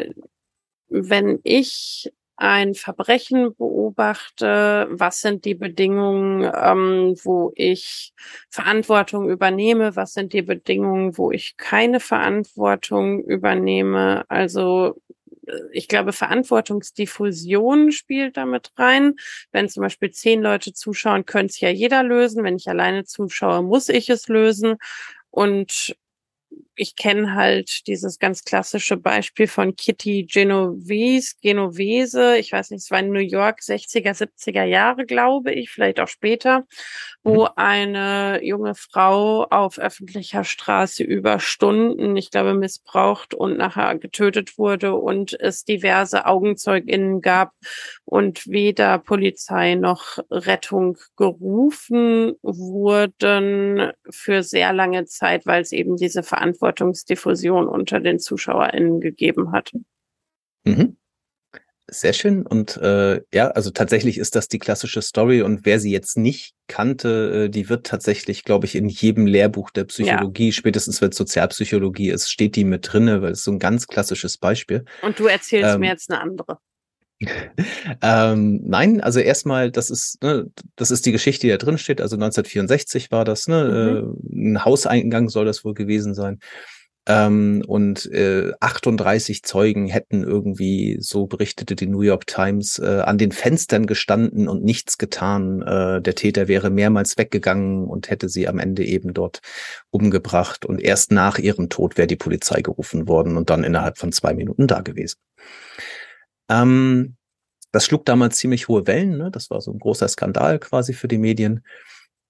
[0.88, 8.12] wenn ich ein Verbrechen beobachte, was sind die Bedingungen, ähm, wo ich
[8.50, 14.24] Verantwortung übernehme, was sind die Bedingungen, wo ich keine Verantwortung übernehme.
[14.28, 14.96] Also
[15.72, 19.14] ich glaube, Verantwortungsdiffusion spielt damit rein.
[19.50, 22.44] Wenn zum Beispiel zehn Leute zuschauen, könnte es ja jeder lösen.
[22.44, 24.76] Wenn ich alleine zuschaue, muss ich es lösen.
[25.30, 25.96] Und
[26.74, 32.90] ich kenne halt dieses ganz klassische Beispiel von Kitty Genovese, Genovese, ich weiß nicht, es
[32.90, 36.64] war in New York 60er, 70er Jahre, glaube ich, vielleicht auch später,
[37.22, 37.50] wo mhm.
[37.56, 44.94] eine junge Frau auf öffentlicher Straße über Stunden, ich glaube, missbraucht und nachher getötet wurde
[44.94, 47.52] und es diverse AugenzeugInnen gab
[48.04, 56.22] und weder Polizei noch Rettung gerufen wurden für sehr lange Zeit, weil es eben diese
[56.62, 59.72] Verantwortungsdiffusion unter den ZuschauerInnen gegeben hat.
[60.64, 60.96] Mhm.
[61.88, 62.46] Sehr schön.
[62.46, 65.42] Und äh, ja, also tatsächlich ist das die klassische Story.
[65.42, 69.70] Und wer sie jetzt nicht kannte, äh, die wird tatsächlich, glaube ich, in jedem Lehrbuch
[69.70, 70.52] der Psychologie, ja.
[70.52, 74.38] spätestens wenn es Sozialpsychologie ist, steht die mit drinne, weil es so ein ganz klassisches
[74.38, 74.84] Beispiel.
[75.02, 76.58] Und du erzählst ähm, mir jetzt eine andere.
[78.02, 82.00] ähm, nein, also erstmal, das ist, ne, das ist die Geschichte, die da drin steht.
[82.00, 84.14] Also 1964 war das, ne?
[84.32, 84.36] Mhm.
[84.36, 86.38] Äh, ein Hauseingang soll das wohl gewesen sein.
[87.04, 93.18] Ähm, und äh, 38 Zeugen hätten irgendwie, so berichtete die New York Times, äh, an
[93.18, 95.62] den Fenstern gestanden und nichts getan.
[95.62, 99.40] Äh, der Täter wäre mehrmals weggegangen und hätte sie am Ende eben dort
[99.90, 100.64] umgebracht.
[100.64, 104.32] Und erst nach ihrem Tod wäre die Polizei gerufen worden und dann innerhalb von zwei
[104.34, 105.18] Minuten da gewesen.
[106.48, 107.16] Ähm,
[107.72, 109.16] das schlug damals ziemlich hohe Wellen.
[109.16, 109.30] Ne?
[109.30, 111.64] Das war so ein großer Skandal quasi für die Medien.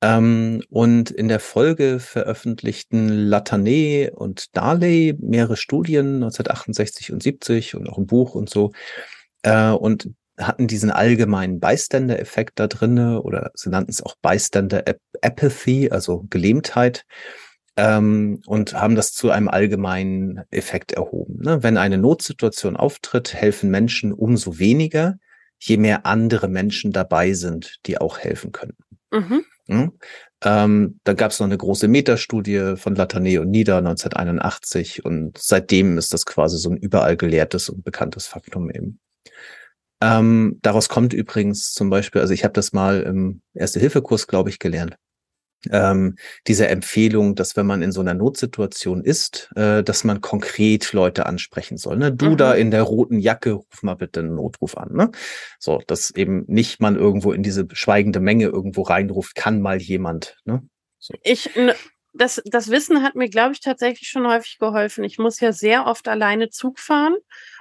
[0.02, 7.88] Ähm, und in der Folge veröffentlichten Latané und Darley mehrere Studien 1968 und 70 und
[7.88, 8.72] auch ein Buch und so
[9.42, 16.24] äh, und hatten diesen allgemeinen Bystander-Effekt da drinne oder sie nannten es auch Bystander-Apathy, also
[16.30, 17.04] Gelähmtheit
[17.76, 21.40] ähm, und haben das zu einem allgemeinen Effekt erhoben.
[21.42, 21.62] Ne?
[21.62, 25.18] Wenn eine Notsituation auftritt, helfen Menschen umso weniger,
[25.58, 28.76] je mehr andere Menschen dabei sind, die auch helfen können.
[29.10, 29.44] Mhm.
[29.68, 29.92] Hm?
[30.42, 35.98] Ähm, dann gab es noch eine große Metastudie von Latané und Nieder 1981 und seitdem
[35.98, 38.98] ist das quasi so ein überall gelehrtes und bekanntes Faktum eben.
[40.00, 44.58] Ähm, daraus kommt übrigens zum Beispiel, also ich habe das mal im Erste-Hilfe-Kurs, glaube ich,
[44.58, 44.96] gelernt
[45.70, 50.92] ähm, diese Empfehlung, dass wenn man in so einer Notsituation ist, äh, dass man konkret
[50.92, 51.96] Leute ansprechen soll.
[51.96, 52.12] Ne?
[52.12, 52.36] Du mhm.
[52.36, 54.92] da in der roten Jacke, ruf mal bitte einen Notruf an.
[54.92, 55.10] Ne?
[55.58, 60.36] So, dass eben nicht man irgendwo in diese schweigende Menge irgendwo reinruft, kann mal jemand.
[60.44, 60.62] Ne?
[60.98, 61.14] So.
[61.22, 61.50] Ich
[62.14, 65.04] das, das Wissen hat mir, glaube ich, tatsächlich schon häufig geholfen.
[65.04, 67.16] Ich muss ja sehr oft alleine Zug fahren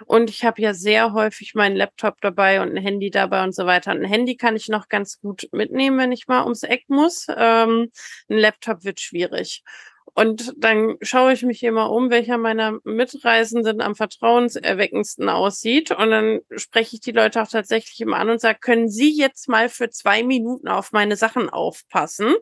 [0.06, 3.66] und ich habe ja sehr häufig meinen Laptop dabei und ein Handy dabei und so
[3.66, 3.92] weiter.
[3.92, 7.28] Ein Handy kann ich noch ganz gut mitnehmen, wenn ich mal ums Eck muss.
[7.36, 7.92] Ähm,
[8.30, 9.64] ein Laptop wird schwierig.
[10.14, 15.92] Und dann schaue ich mich immer um, welcher meiner Mitreisenden am vertrauenserweckendsten aussieht.
[15.92, 19.48] Und dann spreche ich die Leute auch tatsächlich immer an und sage, können Sie jetzt
[19.48, 22.36] mal für zwei Minuten auf meine Sachen aufpassen?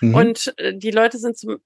[0.00, 0.14] Mhm.
[0.14, 1.58] Und äh, die Leute sind zum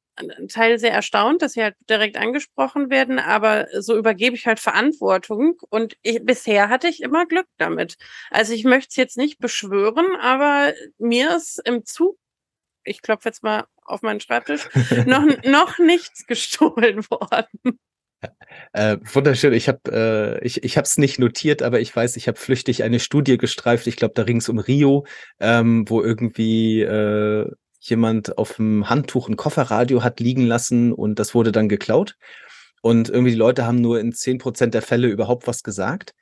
[0.49, 5.59] Teil sehr erstaunt, dass sie halt direkt angesprochen werden, aber so übergebe ich halt Verantwortung
[5.69, 7.97] und ich, bisher hatte ich immer Glück damit.
[8.31, 12.19] Also ich möchte es jetzt nicht beschwören, aber mir ist im Zug
[12.87, 14.69] ich klopfe jetzt mal auf meinen Schreibtisch,
[15.07, 17.79] noch, noch nichts gestohlen worden.
[18.73, 19.53] Äh, wunderschön.
[19.53, 22.83] Ich habe äh, ich, ich habe es nicht notiert, aber ich weiß, ich habe flüchtig
[22.83, 23.87] eine Studie gestreift.
[23.87, 25.07] Ich glaube, da ging es um Rio,
[25.39, 31.35] ähm, wo irgendwie äh, jemand auf dem Handtuch ein Kofferradio hat liegen lassen und das
[31.35, 32.17] wurde dann geklaut.
[32.83, 36.15] Und irgendwie die Leute haben nur in zehn Prozent der Fälle überhaupt was gesagt.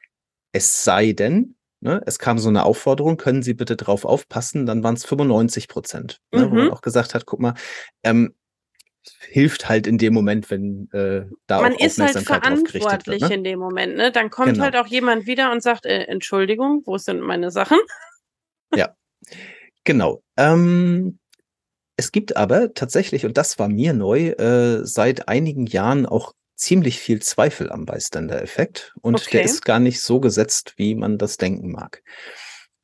[0.52, 4.82] Es sei denn, ne, es kam so eine Aufforderung, können Sie bitte drauf aufpassen, dann
[4.82, 6.20] waren es 95 Prozent.
[6.32, 6.50] Ne, mhm.
[6.50, 7.54] Wo man auch gesagt hat, guck mal,
[8.02, 8.34] ähm,
[9.20, 13.34] hilft halt in dem Moment, wenn äh, da man ist halt verantwortlich wird, ne?
[13.34, 13.96] in dem Moment.
[13.96, 14.10] Ne?
[14.10, 14.64] Dann kommt genau.
[14.64, 17.78] halt auch jemand wieder und sagt, äh, Entschuldigung, wo sind meine Sachen?
[18.74, 18.96] Ja,
[19.84, 20.22] genau.
[20.36, 21.18] Ähm,
[21.96, 26.98] es gibt aber tatsächlich, und das war mir neu, äh, seit einigen Jahren auch ziemlich
[26.98, 28.94] viel Zweifel am Bystander-Effekt.
[29.00, 29.38] Und okay.
[29.38, 32.02] der ist gar nicht so gesetzt, wie man das denken mag.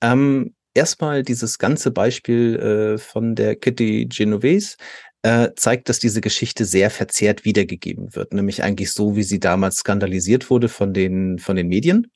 [0.00, 4.76] Ähm, erstmal dieses ganze Beispiel äh, von der Kitty Genovese
[5.22, 9.76] äh, zeigt, dass diese Geschichte sehr verzerrt wiedergegeben wird, nämlich eigentlich so, wie sie damals
[9.76, 12.10] skandalisiert wurde von den, von den Medien.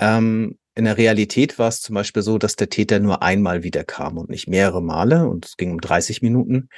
[0.00, 4.18] Ähm, in der Realität war es zum Beispiel so, dass der Täter nur einmal wiederkam
[4.18, 6.68] und nicht mehrere Male und es ging um 30 Minuten.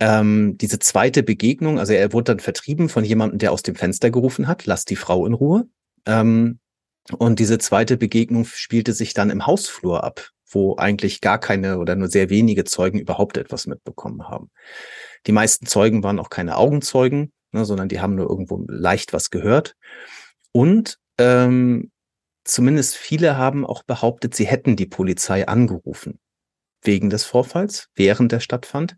[0.00, 4.10] Ähm, diese zweite Begegnung, also er wurde dann vertrieben von jemandem, der aus dem Fenster
[4.10, 5.68] gerufen hat, lass die Frau in Ruhe.
[6.06, 6.58] Ähm,
[7.18, 11.96] und diese zweite Begegnung spielte sich dann im Hausflur ab, wo eigentlich gar keine oder
[11.96, 14.50] nur sehr wenige Zeugen überhaupt etwas mitbekommen haben.
[15.26, 19.28] Die meisten Zeugen waren auch keine Augenzeugen, ne, sondern die haben nur irgendwo leicht was
[19.28, 19.76] gehört.
[20.52, 21.90] Und ähm,
[22.44, 26.18] zumindest viele haben auch behauptet, sie hätten die Polizei angerufen
[26.82, 28.96] wegen des Vorfalls, während der stattfand.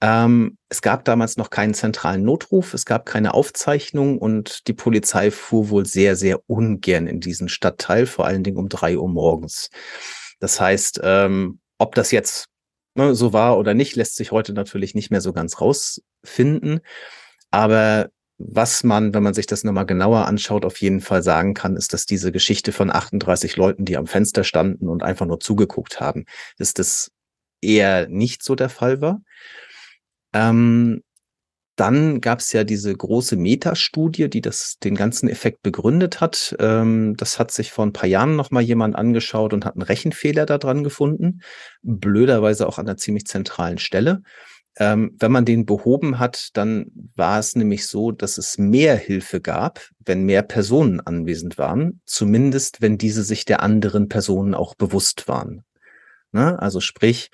[0.00, 5.30] Ähm, es gab damals noch keinen zentralen Notruf, es gab keine Aufzeichnung und die Polizei
[5.30, 9.70] fuhr wohl sehr, sehr ungern in diesen Stadtteil, vor allen Dingen um drei Uhr morgens.
[10.40, 12.46] Das heißt, ähm, ob das jetzt
[12.94, 16.80] ne, so war oder nicht, lässt sich heute natürlich nicht mehr so ganz rausfinden.
[17.50, 21.76] Aber was man, wenn man sich das nochmal genauer anschaut, auf jeden Fall sagen kann,
[21.76, 26.00] ist, dass diese Geschichte von 38 Leuten, die am Fenster standen und einfach nur zugeguckt
[26.00, 26.24] haben,
[26.58, 27.10] dass das
[27.62, 29.22] eher nicht so der Fall war.
[30.34, 31.02] Ähm,
[31.76, 36.54] dann gab es ja diese große Metastudie, die das den ganzen Effekt begründet hat.
[36.58, 39.82] Ähm, das hat sich vor ein paar Jahren noch mal jemand angeschaut und hat einen
[39.82, 41.40] Rechenfehler daran gefunden.
[41.82, 44.22] Blöderweise auch an einer ziemlich zentralen Stelle.
[44.78, 49.40] Ähm, wenn man den behoben hat, dann war es nämlich so, dass es mehr Hilfe
[49.40, 52.00] gab, wenn mehr Personen anwesend waren.
[52.06, 55.64] Zumindest, wenn diese sich der anderen Personen auch bewusst waren.
[56.32, 56.58] Ne?
[56.60, 57.30] Also sprich,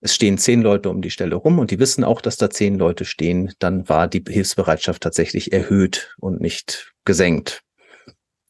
[0.00, 2.76] es stehen zehn Leute um die Stelle rum und die wissen auch, dass da zehn
[2.76, 7.62] Leute stehen, dann war die Hilfsbereitschaft tatsächlich erhöht und nicht gesenkt.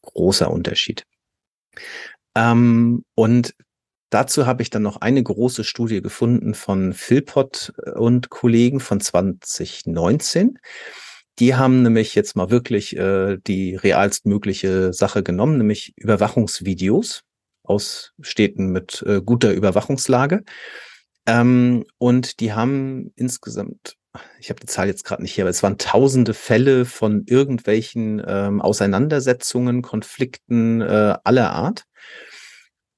[0.01, 1.03] Großer Unterschied.
[2.35, 3.55] Ähm, und
[4.09, 10.59] dazu habe ich dann noch eine große Studie gefunden von Philpott und Kollegen von 2019.
[11.39, 17.23] Die haben nämlich jetzt mal wirklich äh, die realstmögliche Sache genommen, nämlich Überwachungsvideos
[17.67, 20.43] aus Städten mit äh, guter Überwachungslage.
[21.25, 23.95] Ähm, und die haben insgesamt,
[24.39, 28.23] ich habe die Zahl jetzt gerade nicht hier, aber es waren tausende Fälle von irgendwelchen
[28.25, 31.83] ähm, Auseinandersetzungen, Konflikten äh, aller Art.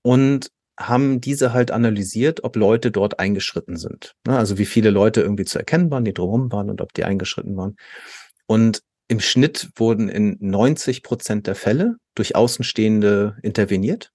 [0.01, 4.15] Und haben diese halt analysiert, ob Leute dort eingeschritten sind.
[4.25, 7.03] Ne, also wie viele Leute irgendwie zu erkennen waren, die drumherum waren und ob die
[7.03, 7.75] eingeschritten waren.
[8.47, 14.11] Und im Schnitt wurden in 90 Prozent der Fälle durch Außenstehende interveniert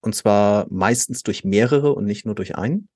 [0.00, 2.88] und zwar meistens durch mehrere und nicht nur durch einen.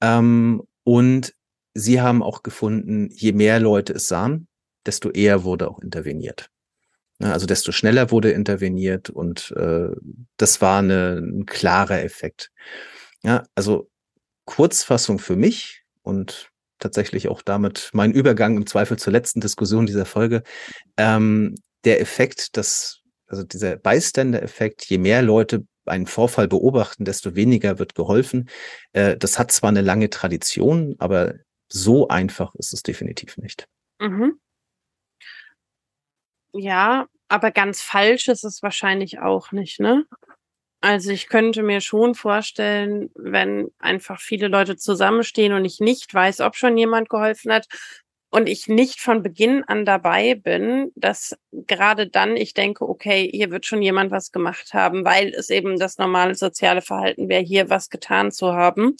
[0.00, 1.34] Ähm, und
[1.74, 4.48] sie haben auch gefunden, je mehr Leute es sahen,
[4.86, 6.50] desto eher wurde auch interveniert.
[7.20, 9.88] Also desto schneller wurde interveniert und äh,
[10.36, 12.50] das war eine, ein klarer Effekt.
[13.22, 13.88] Ja, also
[14.44, 20.04] Kurzfassung für mich und tatsächlich auch damit mein Übergang im Zweifel zur letzten Diskussion dieser
[20.04, 20.42] Folge.
[20.96, 27.78] Ähm, der Effekt, dass, also dieser Bystander-Effekt, je mehr Leute einen Vorfall beobachten, desto weniger
[27.78, 28.48] wird geholfen.
[28.92, 31.34] Äh, das hat zwar eine lange Tradition, aber
[31.68, 33.66] so einfach ist es definitiv nicht.
[34.00, 34.38] Mhm.
[36.52, 40.04] Ja, aber ganz falsch ist es wahrscheinlich auch nicht, ne?
[40.80, 46.40] Also ich könnte mir schon vorstellen, wenn einfach viele Leute zusammenstehen und ich nicht weiß,
[46.42, 47.66] ob schon jemand geholfen hat,
[48.34, 53.52] und ich nicht von Beginn an dabei bin, dass gerade dann ich denke, okay, hier
[53.52, 57.70] wird schon jemand was gemacht haben, weil es eben das normale soziale Verhalten wäre, hier
[57.70, 58.96] was getan zu haben.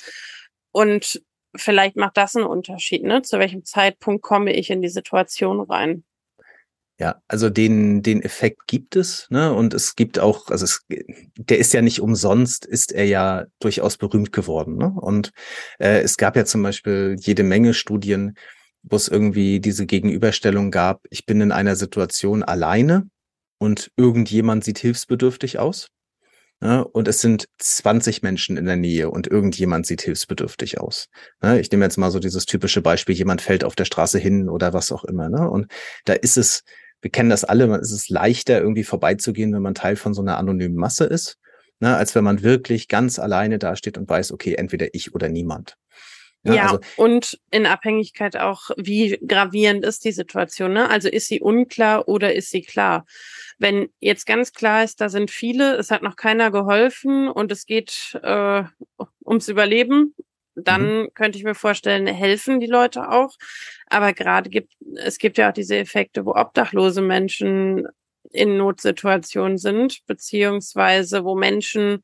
[0.70, 1.20] Und
[1.56, 3.22] vielleicht macht das einen Unterschied, ne?
[3.22, 6.04] Zu welchem Zeitpunkt komme ich in die Situation rein?
[7.00, 9.52] Ja, also den, den Effekt gibt es, ne?
[9.52, 10.86] Und es gibt auch, also es,
[11.34, 14.76] der ist ja nicht umsonst, ist er ja durchaus berühmt geworden.
[14.76, 14.94] Ne?
[14.96, 15.32] Und
[15.80, 18.36] äh, es gab ja zum Beispiel jede Menge Studien,
[18.84, 23.08] wo es irgendwie diese Gegenüberstellung gab, ich bin in einer Situation alleine
[23.58, 25.88] und irgendjemand sieht hilfsbedürftig aus.
[26.62, 31.08] Ja, und es sind 20 Menschen in der Nähe und irgendjemand sieht hilfsbedürftig aus.
[31.42, 34.48] Ja, ich nehme jetzt mal so dieses typische Beispiel, jemand fällt auf der Straße hin
[34.48, 35.28] oder was auch immer.
[35.28, 35.50] Ne?
[35.50, 35.66] Und
[36.04, 36.62] da ist es,
[37.02, 40.38] wir kennen das alle, es ist leichter, irgendwie vorbeizugehen, wenn man Teil von so einer
[40.38, 41.38] anonymen Masse ist,
[41.80, 45.76] ne, als wenn man wirklich ganz alleine dasteht und weiß, okay, entweder ich oder niemand.
[46.44, 50.72] Ja, ja also, und in Abhängigkeit auch, wie gravierend ist die Situation.
[50.72, 50.88] Ne?
[50.88, 53.06] Also ist sie unklar oder ist sie klar?
[53.58, 57.66] Wenn jetzt ganz klar ist, da sind viele, es hat noch keiner geholfen und es
[57.66, 58.64] geht äh,
[59.24, 60.14] ums Überleben,
[60.54, 61.08] dann mhm.
[61.14, 63.34] könnte ich mir vorstellen, helfen die Leute auch.
[63.86, 67.88] Aber gerade gibt es gibt ja auch diese Effekte, wo obdachlose Menschen
[68.30, 72.02] in Notsituationen sind, beziehungsweise wo Menschen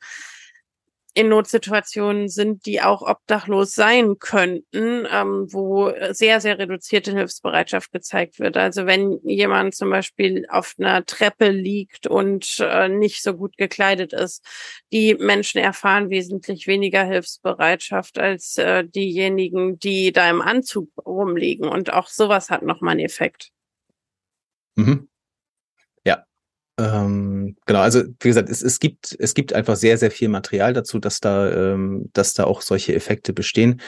[1.14, 8.38] in Notsituationen sind, die auch obdachlos sein könnten, ähm, wo sehr, sehr reduzierte Hilfsbereitschaft gezeigt
[8.38, 8.56] wird.
[8.56, 14.12] Also wenn jemand zum Beispiel auf einer Treppe liegt und äh, nicht so gut gekleidet
[14.12, 14.44] ist,
[14.92, 21.68] die Menschen erfahren wesentlich weniger Hilfsbereitschaft als äh, diejenigen, die da im Anzug rumliegen.
[21.68, 23.50] Und auch sowas hat nochmal einen Effekt.
[24.76, 25.09] Mhm.
[26.80, 30.72] Ähm, genau, also wie gesagt, es, es gibt es gibt einfach sehr sehr viel Material
[30.72, 33.82] dazu, dass da ähm, dass da auch solche Effekte bestehen.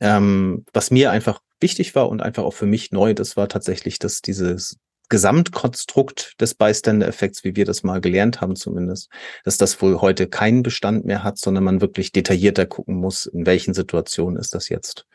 [0.00, 3.98] Ähm, was mir einfach wichtig war und einfach auch für mich neu, das war tatsächlich,
[3.98, 4.76] dass dieses
[5.08, 9.10] Gesamtkonstrukt des Bystander-Effekts, wie wir das mal gelernt haben zumindest,
[9.44, 13.46] dass das wohl heute keinen Bestand mehr hat, sondern man wirklich detaillierter gucken muss, in
[13.46, 15.06] welchen Situationen ist das jetzt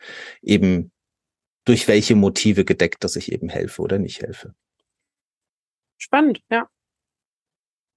[0.42, 0.90] eben
[1.64, 4.54] durch welche Motive gedeckt, dass ich eben helfe oder nicht helfe.
[5.98, 6.68] Spannend, ja.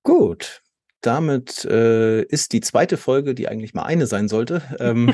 [0.04, 0.62] Gut,
[1.02, 4.62] damit äh, ist die zweite Folge, die eigentlich mal eine sein sollte.
[4.80, 5.14] Ähm,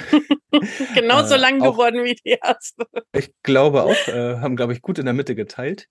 [0.95, 2.85] Genauso äh, lang geworden wie die erste.
[3.13, 5.87] Ich glaube auch, äh, haben, glaube ich, gut in der Mitte geteilt.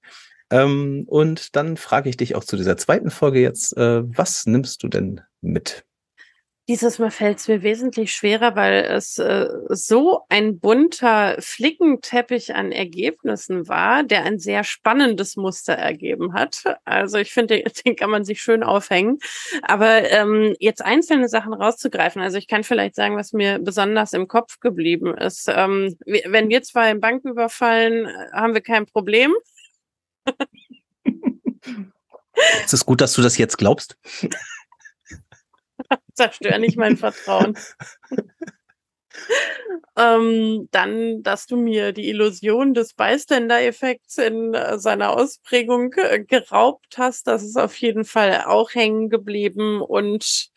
[0.51, 4.83] Ähm, und dann frage ich dich auch zu dieser zweiten Folge jetzt, äh, was nimmst
[4.83, 5.85] du denn mit?
[6.69, 12.73] Dieses Mal fällt es mir wesentlich schwerer, weil es äh, so ein bunter Flickenteppich an
[12.73, 16.65] Ergebnissen war, der ein sehr spannendes Muster ergeben hat.
[16.85, 19.19] Also ich finde, den kann man sich schön aufhängen.
[19.63, 24.29] Aber ähm, jetzt einzelne Sachen rauszugreifen, also ich kann vielleicht sagen, was mir besonders im
[24.29, 25.49] Kopf geblieben ist.
[25.49, 29.35] Ähm, wenn wir zwei im Bank überfallen, haben wir kein Problem.
[32.65, 33.99] Es ist gut, dass du das jetzt glaubst.
[36.19, 37.57] Zerstör nicht mein Vertrauen.
[39.97, 46.99] ähm, dann, dass du mir die Illusion des Bystander-Effekts in äh, seiner Ausprägung äh, geraubt
[46.99, 50.51] hast, das ist auf jeden Fall auch hängen geblieben und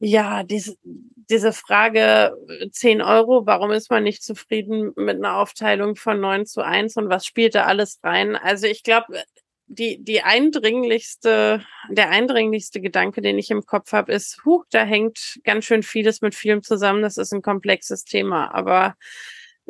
[0.00, 2.36] ja, diese, diese Frage
[2.72, 6.96] 10 äh, Euro, warum ist man nicht zufrieden mit einer Aufteilung von 9 zu 1
[6.96, 8.36] und was spielt da alles rein?
[8.36, 9.22] Also ich glaube,
[9.66, 15.40] die, die eindringlichste, der eindringlichste Gedanke, den ich im Kopf habe, ist, huch, da hängt
[15.44, 17.02] ganz schön vieles mit vielem zusammen.
[17.02, 18.54] Das ist ein komplexes Thema.
[18.54, 18.94] Aber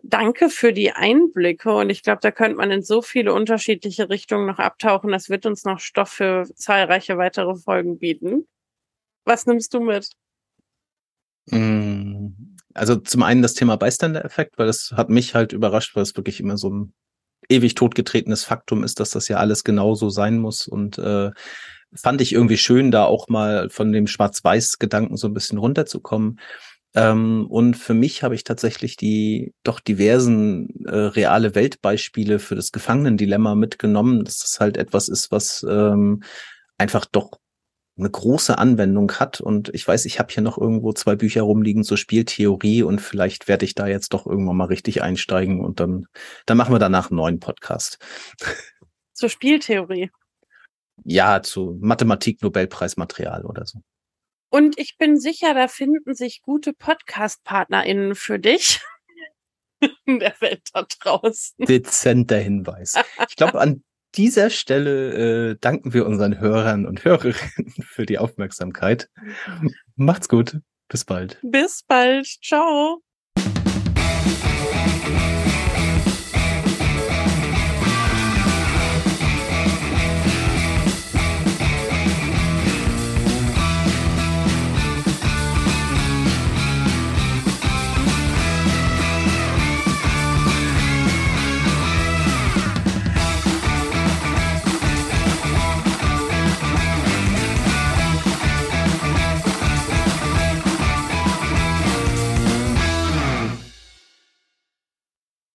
[0.03, 1.73] danke für die Einblicke.
[1.73, 5.11] Und ich glaube, da könnte man in so viele unterschiedliche Richtungen noch abtauchen.
[5.11, 8.47] Das wird uns noch Stoff für zahlreiche weitere Folgen bieten.
[9.25, 10.11] Was nimmst du mit?
[11.47, 16.17] Mm, also zum einen das Thema Bystander-Effekt, weil das hat mich halt überrascht, weil es
[16.17, 16.95] wirklich immer so ein
[17.49, 21.31] ewig totgetretenes Faktum ist, dass das ja alles genauso sein muss und äh,
[21.95, 26.41] fand ich irgendwie schön, da auch mal von dem Schwarz-Weiß-Gedanken so ein bisschen runterzukommen.
[26.95, 32.73] Ähm, und für mich habe ich tatsächlich die doch diversen äh, reale Weltbeispiele für das
[32.73, 36.23] Gefangenendilemma mitgenommen, dass das halt etwas ist, was ähm,
[36.79, 37.39] einfach doch
[37.97, 39.41] eine große Anwendung hat.
[39.41, 43.49] Und ich weiß, ich habe hier noch irgendwo zwei Bücher rumliegen zur Spieltheorie und vielleicht
[43.49, 46.07] werde ich da jetzt doch irgendwann mal richtig einsteigen und dann,
[46.47, 47.99] dann machen wir danach einen neuen Podcast.
[49.13, 50.11] Zur Spieltheorie.
[51.05, 53.81] Ja, zu Mathematik-Nobelpreismaterial oder so.
[54.51, 58.81] Und ich bin sicher, da finden sich gute Podcast-PartnerInnen für dich
[60.05, 61.67] in der Welt da draußen.
[61.67, 62.95] Dezenter Hinweis.
[63.29, 63.83] Ich glaube, an
[64.17, 69.09] dieser Stelle äh, danken wir unseren Hörern und Hörerinnen für die Aufmerksamkeit.
[69.97, 70.59] Macht's gut.
[70.89, 71.39] Bis bald.
[71.43, 72.27] Bis bald.
[72.43, 73.03] Ciao.